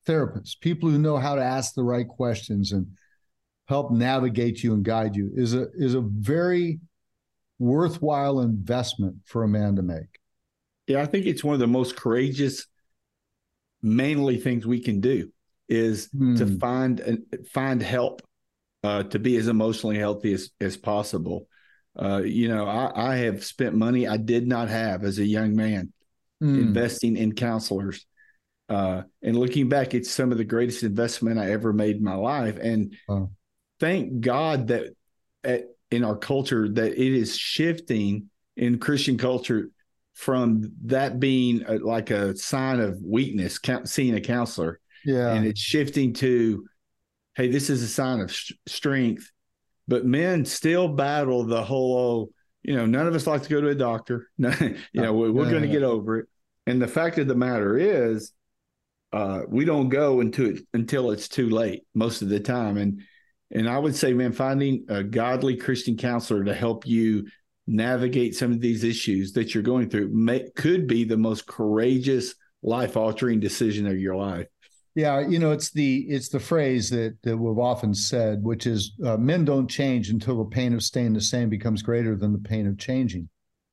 [0.06, 2.86] therapists, people who know how to ask the right questions and
[3.68, 6.80] help navigate you and guide you is a is a very
[7.60, 10.18] worthwhile investment for a man to make.
[10.88, 12.66] Yeah, I think it's one of the most courageous,
[13.82, 15.30] manly things we can do
[15.70, 16.34] is Hmm.
[16.34, 18.22] to find find help
[18.82, 21.46] uh, to be as emotionally healthy as, as possible.
[22.00, 25.54] Uh, you know, I, I have spent money I did not have as a young
[25.56, 25.92] man
[26.42, 26.58] Mm.
[26.58, 28.06] investing in counselors.
[28.70, 32.14] Uh, and looking back, it's some of the greatest investment I ever made in my
[32.14, 32.56] life.
[32.56, 33.30] And Wow.
[33.78, 34.96] thank God that
[35.44, 39.68] at, in our culture that it is shifting in Christian culture
[40.14, 45.32] from that being a, like a sign of weakness, seeing a counselor, Yeah.
[45.32, 46.64] and it's shifting to,
[47.36, 49.30] hey, this is a sign of sh- strength.
[49.88, 52.30] But men still battle the whole, oh,
[52.62, 54.28] you know, none of us like to go to a doctor.
[54.38, 56.26] You know, we're, we're going to get over it.
[56.66, 58.32] And the fact of the matter is,
[59.12, 62.76] uh, we don't go into it until it's too late most of the time.
[62.76, 63.00] And
[63.50, 67.26] and I would say, man, finding a godly Christian counselor to help you
[67.66, 72.34] navigate some of these issues that you're going through may, could be the most courageous,
[72.62, 74.46] life altering decision of your life.
[74.94, 78.92] Yeah, you know, it's the it's the phrase that that we've often said, which is
[79.04, 82.38] uh, men don't change until the pain of staying the same becomes greater than the
[82.38, 83.28] pain of changing.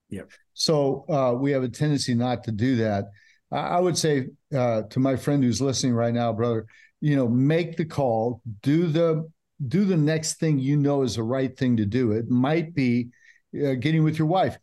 [0.10, 0.24] Yeah.
[0.54, 3.06] So uh, we have a tendency not to do that.
[3.52, 6.66] I, I would say uh, to my friend who's listening right now, brother,
[7.02, 9.30] you know, make the call, do the
[9.68, 12.12] do the next thing you know is the right thing to do.
[12.12, 13.08] It might be
[13.56, 14.58] uh, getting with your wife,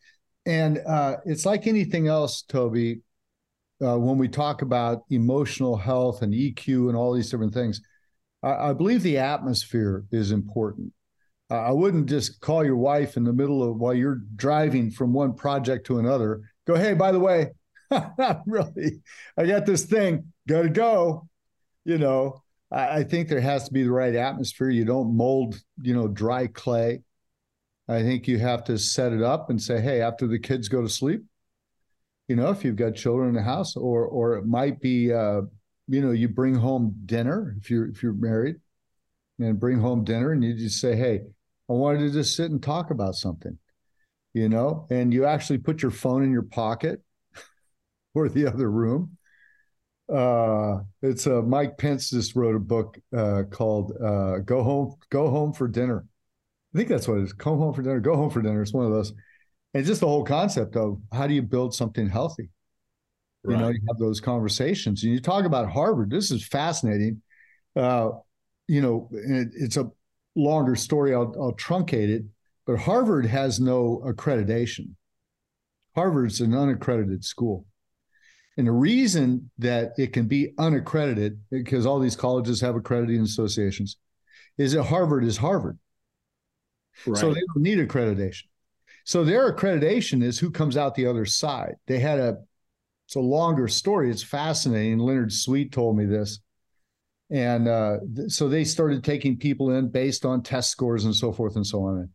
[0.47, 3.01] and uh, it's like anything else, Toby
[3.85, 7.81] uh, when we talk about emotional health and EQ and all these different things,
[8.43, 10.93] I, I believe the atmosphere is important.
[11.51, 15.13] Uh, I wouldn't just call your wife in the middle of while you're driving from
[15.13, 16.43] one project to another.
[16.67, 17.51] Go, hey, by the way,
[18.19, 19.03] not really.
[19.37, 20.33] I got this thing.
[20.49, 21.29] Got to go.
[21.85, 24.71] You know, I, I think there has to be the right atmosphere.
[24.71, 27.03] You don't mold, you know, dry clay.
[27.87, 30.81] I think you have to set it up and say, hey, after the kids go
[30.81, 31.23] to sleep,
[32.29, 35.43] you know, if you've got children in the house, or or it might be, uh,
[35.89, 38.57] you know, you bring home dinner if you're if you're married,
[39.39, 41.23] and bring home dinner, and you just say, hey,
[41.69, 43.59] I wanted to just sit and talk about something,
[44.33, 47.03] you know, and you actually put your phone in your pocket
[48.15, 49.19] or the other room.
[50.13, 55.31] Uh, it's uh, Mike Pence just wrote a book uh, called uh, "Go Home, Go
[55.31, 56.05] Home for Dinner."
[56.75, 57.33] I think that's what it is.
[57.33, 58.01] Go home for dinner.
[58.01, 58.63] Go home for dinner.
[58.63, 59.13] It's one of those.
[59.75, 62.49] And just the whole concept of how do you build something healthy?
[63.47, 66.09] You know, you have those conversations and you talk about Harvard.
[66.09, 67.21] This is fascinating.
[67.77, 68.11] Uh,
[68.69, 69.91] you know, it, it's a
[70.35, 71.13] longer story.
[71.15, 72.25] I'll, I'll truncate it,
[72.67, 74.95] but Harvard has no accreditation.
[75.95, 77.67] Harvard's an unaccredited school.
[78.57, 83.99] And the reason that it can be unaccredited, because all these colleges have accrediting associations,
[84.57, 85.79] is that Harvard is Harvard.
[87.07, 87.21] Right.
[87.21, 88.45] So they don't need accreditation.
[89.05, 91.75] So their accreditation is who comes out the other side.
[91.87, 92.39] They had a
[93.07, 94.11] it's a longer story.
[94.11, 94.99] It's fascinating.
[94.99, 96.41] Leonard Sweet told me this.
[97.31, 101.33] And uh, th- so they started taking people in based on test scores and so
[101.33, 102.09] forth and so on,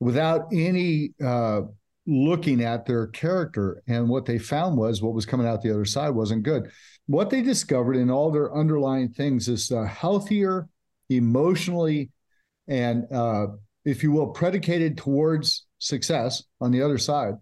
[0.00, 1.62] without any uh,
[2.06, 3.82] looking at their character.
[3.86, 6.70] And what they found was what was coming out the other side wasn't good.
[7.06, 10.68] What they discovered in all their underlying things is a healthier,
[11.08, 12.10] emotionally,
[12.66, 13.46] and uh,
[13.84, 17.34] if you will, predicated towards success on the other side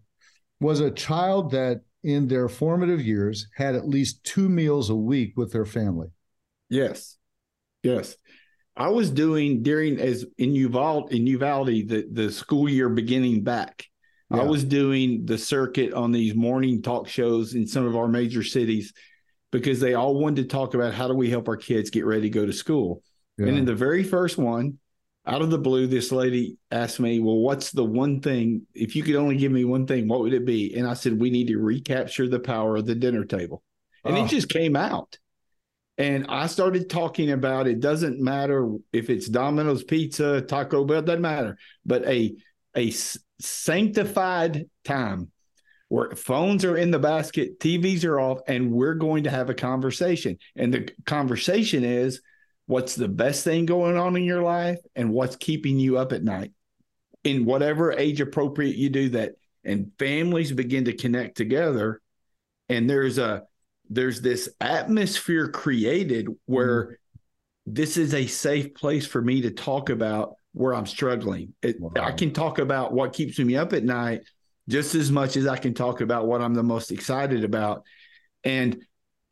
[0.61, 5.32] was a child that in their formative years had at least two meals a week
[5.37, 6.09] with their family.
[6.68, 7.16] Yes.
[7.82, 8.16] Yes.
[8.76, 13.87] I was doing during as in Uvalde in Uvalde the the school year beginning back.
[14.30, 18.43] I was doing the circuit on these morning talk shows in some of our major
[18.43, 18.93] cities
[19.53, 22.22] because they all wanted to talk about how do we help our kids get ready
[22.22, 23.05] to go to school.
[23.39, 24.78] And in the very first one,
[25.27, 28.66] out of the blue, this lady asked me, Well, what's the one thing?
[28.75, 30.75] If you could only give me one thing, what would it be?
[30.77, 33.62] And I said, We need to recapture the power of the dinner table.
[34.05, 34.20] And Oh.
[34.20, 34.29] it ah.
[34.29, 35.18] just came out.
[35.97, 41.22] And I started talking about it doesn't matter if it's Domino's Pizza, Taco Bell, doesn't
[41.22, 41.57] matter,
[41.87, 42.35] but a,
[42.77, 42.93] a
[43.41, 45.31] sanctified time
[45.89, 49.55] where phones are in the basket, TVs are off, and we're going to have a
[49.55, 50.37] conversation.
[50.57, 52.20] And the conversation is
[52.67, 56.23] what's the best thing going on in your life and what's keeping you up at
[56.25, 56.53] night
[57.25, 59.33] in whatever age appropriate you do that.
[59.65, 62.01] And families begin to connect together.
[62.69, 63.45] And there's a
[63.91, 66.95] there's this atmosphere created where mm-hmm.
[67.67, 71.55] this is a safe place for me to talk about where I'm struggling.
[71.62, 71.93] It, Wow.
[71.97, 74.23] I can talk about what keeps me up at night
[74.69, 77.85] just as much as I can talk about what I'm the most excited about.
[78.45, 78.83] And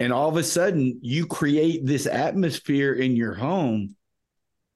[0.02, 3.94] and all of a sudden you create this atmosphere in your home.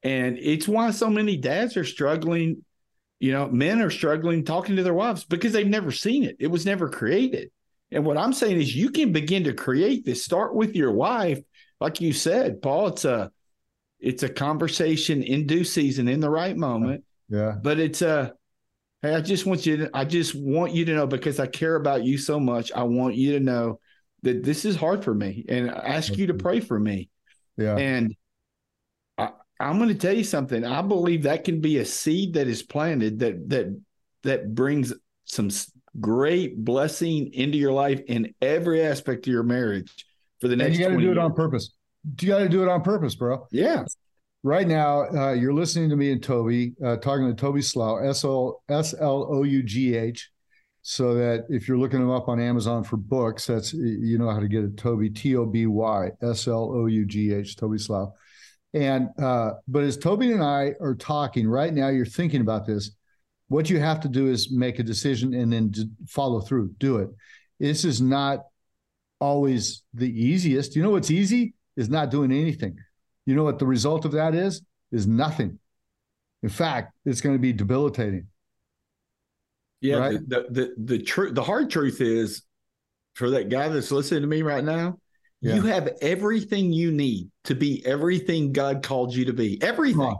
[0.02, 2.64] And it's why so many dads are struggling
[3.18, 6.36] you know men are struggling talking to their wives because they've never seen it.
[6.38, 7.50] It was never created.
[7.90, 10.24] And what i'm saying is you can begin to create this.
[10.24, 11.40] Start with your wife.
[11.80, 13.30] Like you said paul it's a
[13.98, 17.04] it's a conversation in due season in the right moment.
[17.28, 17.56] Yeah.
[17.60, 18.34] but it's a
[19.02, 21.74] hey i just want you to i just want you to know because i care
[21.74, 22.70] about you so much.
[22.70, 23.80] I want you to know
[24.26, 27.08] that this is hard for me and i ask you to pray for me
[27.56, 27.76] Yeah.
[27.76, 28.14] and
[29.16, 30.64] I, I'm going to tell you something.
[30.64, 33.80] I believe that can be a seed that is planted that that
[34.24, 34.92] that brings
[35.24, 35.48] some
[35.98, 40.04] great blessing into your life in every aspect of your marriage
[40.40, 40.66] for the next.
[40.66, 41.70] And you got to 20 do it on purpose.
[42.20, 43.46] You got to do it on purpose, bro.
[43.50, 43.84] Yeah,
[44.42, 48.24] Right now, uh, you're listening to me and Toby uh, talking to Toby Slough, S
[48.24, 50.30] O S L O U G H.
[50.88, 54.38] So that if you're looking him up on Amazon for books, that's you know how
[54.38, 54.76] to get it.
[54.76, 57.56] Toby T O B Y S L O U G H.
[57.56, 58.12] Toby Slough.
[58.72, 62.92] And uh, but as Toby and I are talking right now, you're thinking about this.
[63.48, 65.72] What you have to do is make a decision and then
[66.06, 66.70] follow through.
[66.78, 67.10] Do it.
[67.58, 68.44] This is not
[69.18, 70.76] always the easiest.
[70.76, 72.76] You know what's easy is not doing anything.
[73.24, 74.62] You know what the result of that is?
[74.92, 75.58] Is nothing.
[76.44, 78.28] In fact, it's going to be debilitating.
[79.80, 79.96] Yeah.
[79.96, 80.18] Right.
[80.28, 82.42] The the the, the truth, the hard truth is,
[83.14, 84.98] for that guy that's listening to me right now,
[85.40, 85.54] Yeah.
[85.56, 89.60] you have everything you need to be everything God called you to be.
[89.62, 90.14] Everything.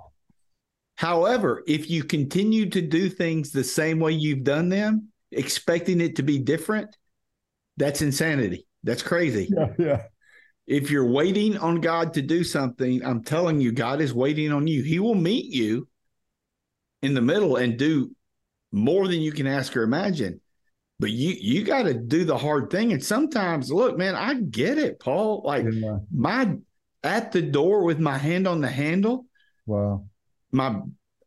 [0.97, 6.17] However, if you continue to do things the same way you've done them, expecting it
[6.17, 6.97] to be different,
[7.77, 8.67] that's insanity.
[8.83, 9.51] That's crazy.
[9.57, 10.03] Yeah, yeah.
[10.67, 14.67] If you're waiting on God to do something, I'm telling you, God is waiting on
[14.67, 14.83] you.
[14.83, 15.87] He will meet you
[17.03, 18.16] in the middle and do
[18.77, 20.41] more than you can ask or imagine.
[20.99, 22.93] But you you got to do the hard thing.
[22.93, 25.43] And sometimes, look, man, I get it, Paul.
[25.45, 25.99] Like Yeah.
[26.13, 26.57] my
[27.03, 29.27] at the door with my hand on the handle,
[29.67, 30.05] Wow.
[30.53, 30.81] my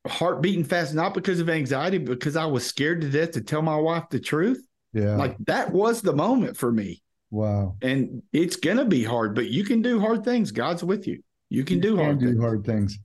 [0.07, 3.61] heart beating fast, not because of anxiety, because I was scared to death to tell
[3.61, 4.63] my wife the truth.
[4.93, 5.15] Yeah.
[5.17, 7.01] Like that was the moment for me.
[7.31, 7.75] wow.
[7.83, 10.51] And it's gonna be hard, but you can do hard things.
[10.51, 11.21] God's with you.
[11.49, 12.39] You can do You hard do things.
[12.41, 12.97] hard things.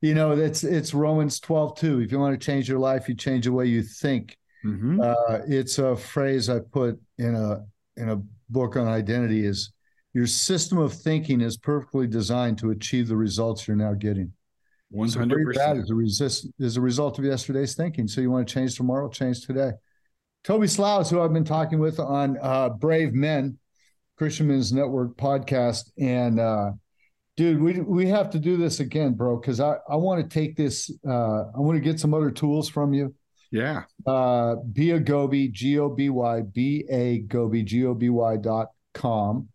[0.00, 2.00] You know, it's it's Romans 12 too.
[2.00, 4.36] If you want to change your life, you change the way you think.
[4.64, 5.00] Mhm.
[5.02, 7.64] Uh, it's a phrase I put in a
[7.96, 9.72] in a book on identity is
[10.12, 14.32] your system of thinking is perfectly designed to achieve the results you're now getting.
[14.90, 15.78] One So where hundred you're at percent.
[15.84, 18.08] is a resist is a result of yesterday's thinking.
[18.08, 19.72] So you want to change tomorrow, change today.
[20.44, 23.58] Toby Slough who I've been talking with on uh, Brave Men,
[24.16, 25.90] Christian Men's Network podcast.
[25.98, 26.72] And uh,
[27.40, 30.56] dude, we we have to do this again, bro, because I, I want to take
[30.56, 33.14] this, uh, I want to get some other tools from you.
[33.50, 33.84] Yeah.
[34.06, 38.36] Uh, be a Goby, G O B Y, B A Goby, G O B Y
[38.36, 39.48] dot com.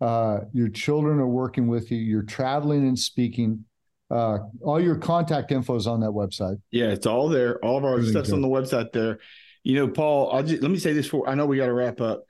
[0.00, 1.98] Uh, your children are working with you.
[1.98, 3.64] You're traveling and speaking.
[4.10, 6.60] Uh, all your contact info is on that website.
[6.72, 7.64] Yeah, it's all there.
[7.64, 9.20] All of our stuff's on the website there.
[9.62, 11.72] You know, Paul, I'll just let me say this for I know we got to
[11.72, 12.24] wrap up,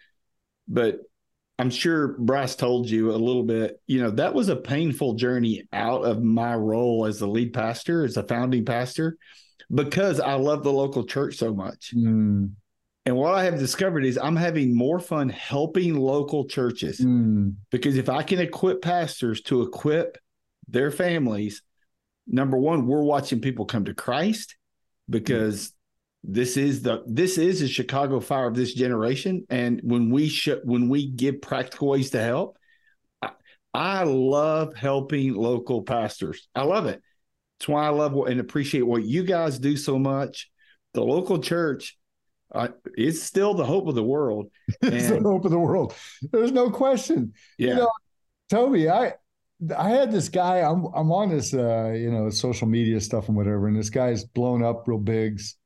[0.68, 0.98] but
[1.60, 3.82] I'm sure Bryce told you a little bit.
[3.86, 8.02] You know, that was a painful journey out of my role as the lead pastor,
[8.02, 9.18] as a founding pastor,
[9.70, 11.92] because I love the local church so much.
[11.94, 12.52] Mm,
[13.04, 17.98] And what I have discovered is I'm having more fun helping local churches mm, because
[17.98, 20.16] if I can equip pastors to equip
[20.66, 21.62] their families,
[22.26, 24.56] number one, we're watching people come to Christ
[25.10, 25.74] because
[26.22, 29.46] this is the this is the Chicago fire of this generation.
[29.48, 32.58] And when we sh- when we give practical ways to help,
[33.22, 33.30] I,
[33.72, 36.48] I love helping local pastors.
[36.54, 37.00] I love it.
[37.58, 40.50] That's why I love what, and appreciate what you guys do so much.
[40.92, 41.96] The local church
[42.54, 44.50] uh, is still the hope of the world.
[44.82, 45.94] it's the hope of the world.
[46.32, 47.32] There's no question.
[47.58, 47.74] Yeah.
[47.76, 47.90] know,
[48.50, 49.14] Toby, I
[49.76, 50.58] I had this guy.
[50.58, 54.24] I'm I'm on this uh, you know social media stuff and whatever, and this guy's
[54.24, 55.56] blown up real bigs,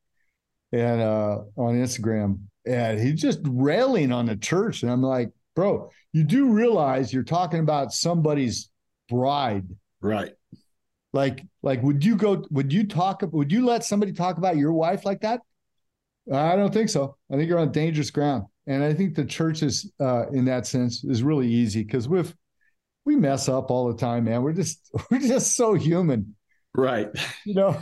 [0.74, 5.90] and uh, on Instagram, and he's just railing on the church, and I'm like, bro,
[6.12, 8.70] you do realize you're talking about somebody's
[9.08, 9.64] bride.
[10.00, 10.32] right.
[11.12, 12.44] Like, like, would you go?
[12.50, 13.22] Would you talk?
[13.30, 15.42] Would you let somebody talk about your wife like that?
[16.32, 17.16] I don't think so.
[17.30, 20.66] I think you're on dangerous ground, and I think the church is, uh, in that
[20.66, 22.34] sense, is really easy because we've
[23.04, 24.42] we mess up all the time, man.
[24.42, 26.34] We're just we're just so human,
[26.74, 27.10] Right.
[27.44, 27.80] you know.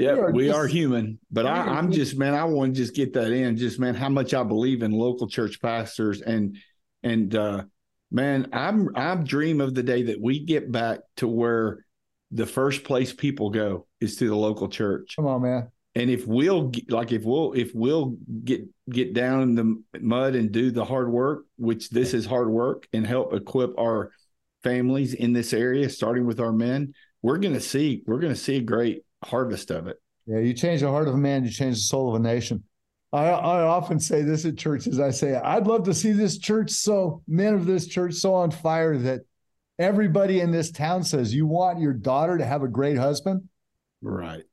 [0.00, 1.18] Yeah, We are we just- are human.
[1.30, 3.56] But I, I'm just- man, I want to just get that in.
[3.56, 6.56] Just man, how much I believe in local church pastors and
[7.02, 7.64] and uh
[8.10, 11.84] man, I'm I dream of the day that we get back to where
[12.32, 15.14] the first place people go is to the local church.
[15.16, 15.68] Come on, man.
[15.96, 20.34] And if we'll get- like if we'll if we'll get get down in the mud
[20.36, 24.12] and do the hard work, which this is hard work, and help equip our
[24.62, 28.60] families in this area, starting with our men, we're gonna see we're gonna see a
[28.62, 29.96] great harvest of it.
[30.26, 32.64] Yeah, you change the heart of a man, you change the soul of a nation.
[33.12, 35.00] I, I often say this at churches.
[35.00, 38.52] I say, I'd love to see this church so, men of this church so on
[38.52, 39.22] fire that
[39.78, 43.48] everybody in this town says, You want your daughter to have a great husband?
[44.00, 44.44] Right.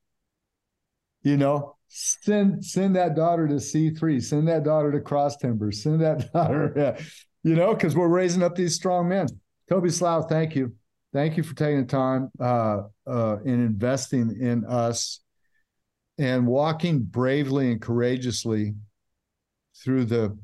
[1.22, 6.02] You know, send send that daughter to C3, send that daughter to Cross Timber, send
[6.02, 7.00] that daughter, yeah,
[7.44, 9.28] you know, because we're raising up these strong men.
[9.70, 10.74] Toby Slough, thank you.
[11.14, 15.22] Thank you for taking the time uh, uh, in investing in us
[16.18, 18.76] and walking bravely and courageously
[19.84, 20.38] through the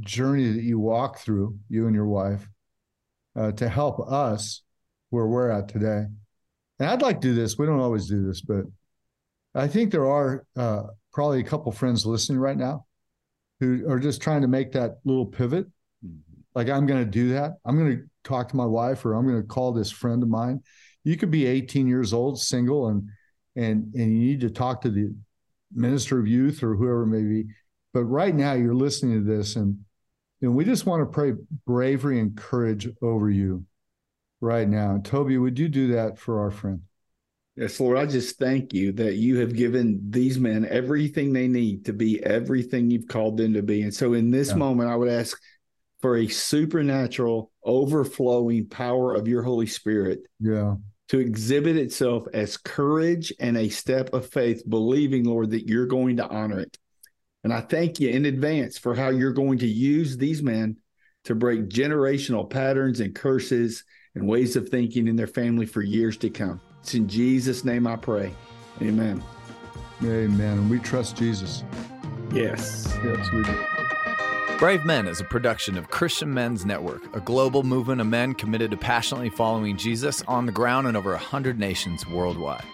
[0.00, 2.48] journey that you walk through, you and your wife,
[3.36, 4.62] uh, to help us
[5.10, 6.06] where we're at today.
[6.78, 7.58] And I'd like to do this.
[7.58, 8.64] We don't always do this, but
[9.54, 12.86] I think there are uh, probably a couple friends listening right now
[13.60, 15.66] who are just trying to make that little pivot.
[16.54, 17.52] Like, I'm going to do that.
[17.64, 20.28] I'm going to talk to my wife or I'm going to call this friend of
[20.28, 20.60] mine.
[21.04, 23.08] You could be 18 years old, single, and
[23.56, 25.14] and and you need to talk to the
[25.74, 27.46] minister of youth or whoever it may be.
[27.92, 29.78] But right now you're listening to this and
[30.42, 31.32] and we just want to pray
[31.66, 33.64] bravery and courage over you
[34.40, 34.94] right now.
[34.94, 36.80] And Toby, would you do that for our friend?
[37.56, 41.84] Yes, Lord, I just thank you that you have given these men everything they need
[41.86, 43.82] to be everything you've called them to be.
[43.82, 44.56] And so in this Yeah.
[44.56, 45.38] moment, I would ask
[46.00, 50.76] for a supernatural, overflowing power of your Holy Spirit Yeah.
[51.08, 56.16] to exhibit itself as courage and a step of faith, believing, Lord, that you're going
[56.18, 56.78] to honor it.
[57.42, 60.76] And I thank you in advance for how you're going to use these men
[61.24, 63.84] to break generational patterns and curses
[64.14, 66.60] and ways of thinking in their family for years to come.
[66.80, 68.32] It's in Jesus' name I pray.
[68.82, 69.22] Amen.
[70.02, 70.58] Amen.
[70.58, 71.62] And we trust Jesus.
[72.32, 72.96] Yes.
[73.04, 73.79] Yes, we do.
[74.60, 78.70] Brave Men is a production of Christian Men's Network, a global movement of men committed
[78.72, 82.66] to passionately following Jesus on the ground in over 100 nations worldwide.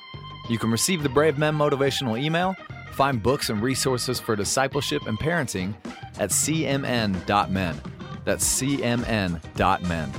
[0.50, 2.56] You can receive the Brave Men motivational email,
[2.90, 5.74] find books and resources for discipleship and parenting
[6.18, 7.80] at cmn.men.
[8.24, 10.12] That's cmn.men.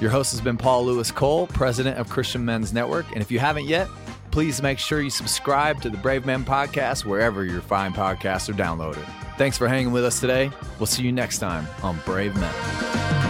[0.00, 3.06] Your host has been Paul Louis Cole, president of Christian Men's Network.
[3.12, 3.86] And if you haven't yet,
[4.32, 8.54] please make sure you subscribe to the Brave Men podcast wherever your fine podcasts are
[8.54, 9.04] downloaded.
[9.38, 10.50] Thanks for hanging with us today.
[10.78, 13.21] We'll see you next time on Brave Men.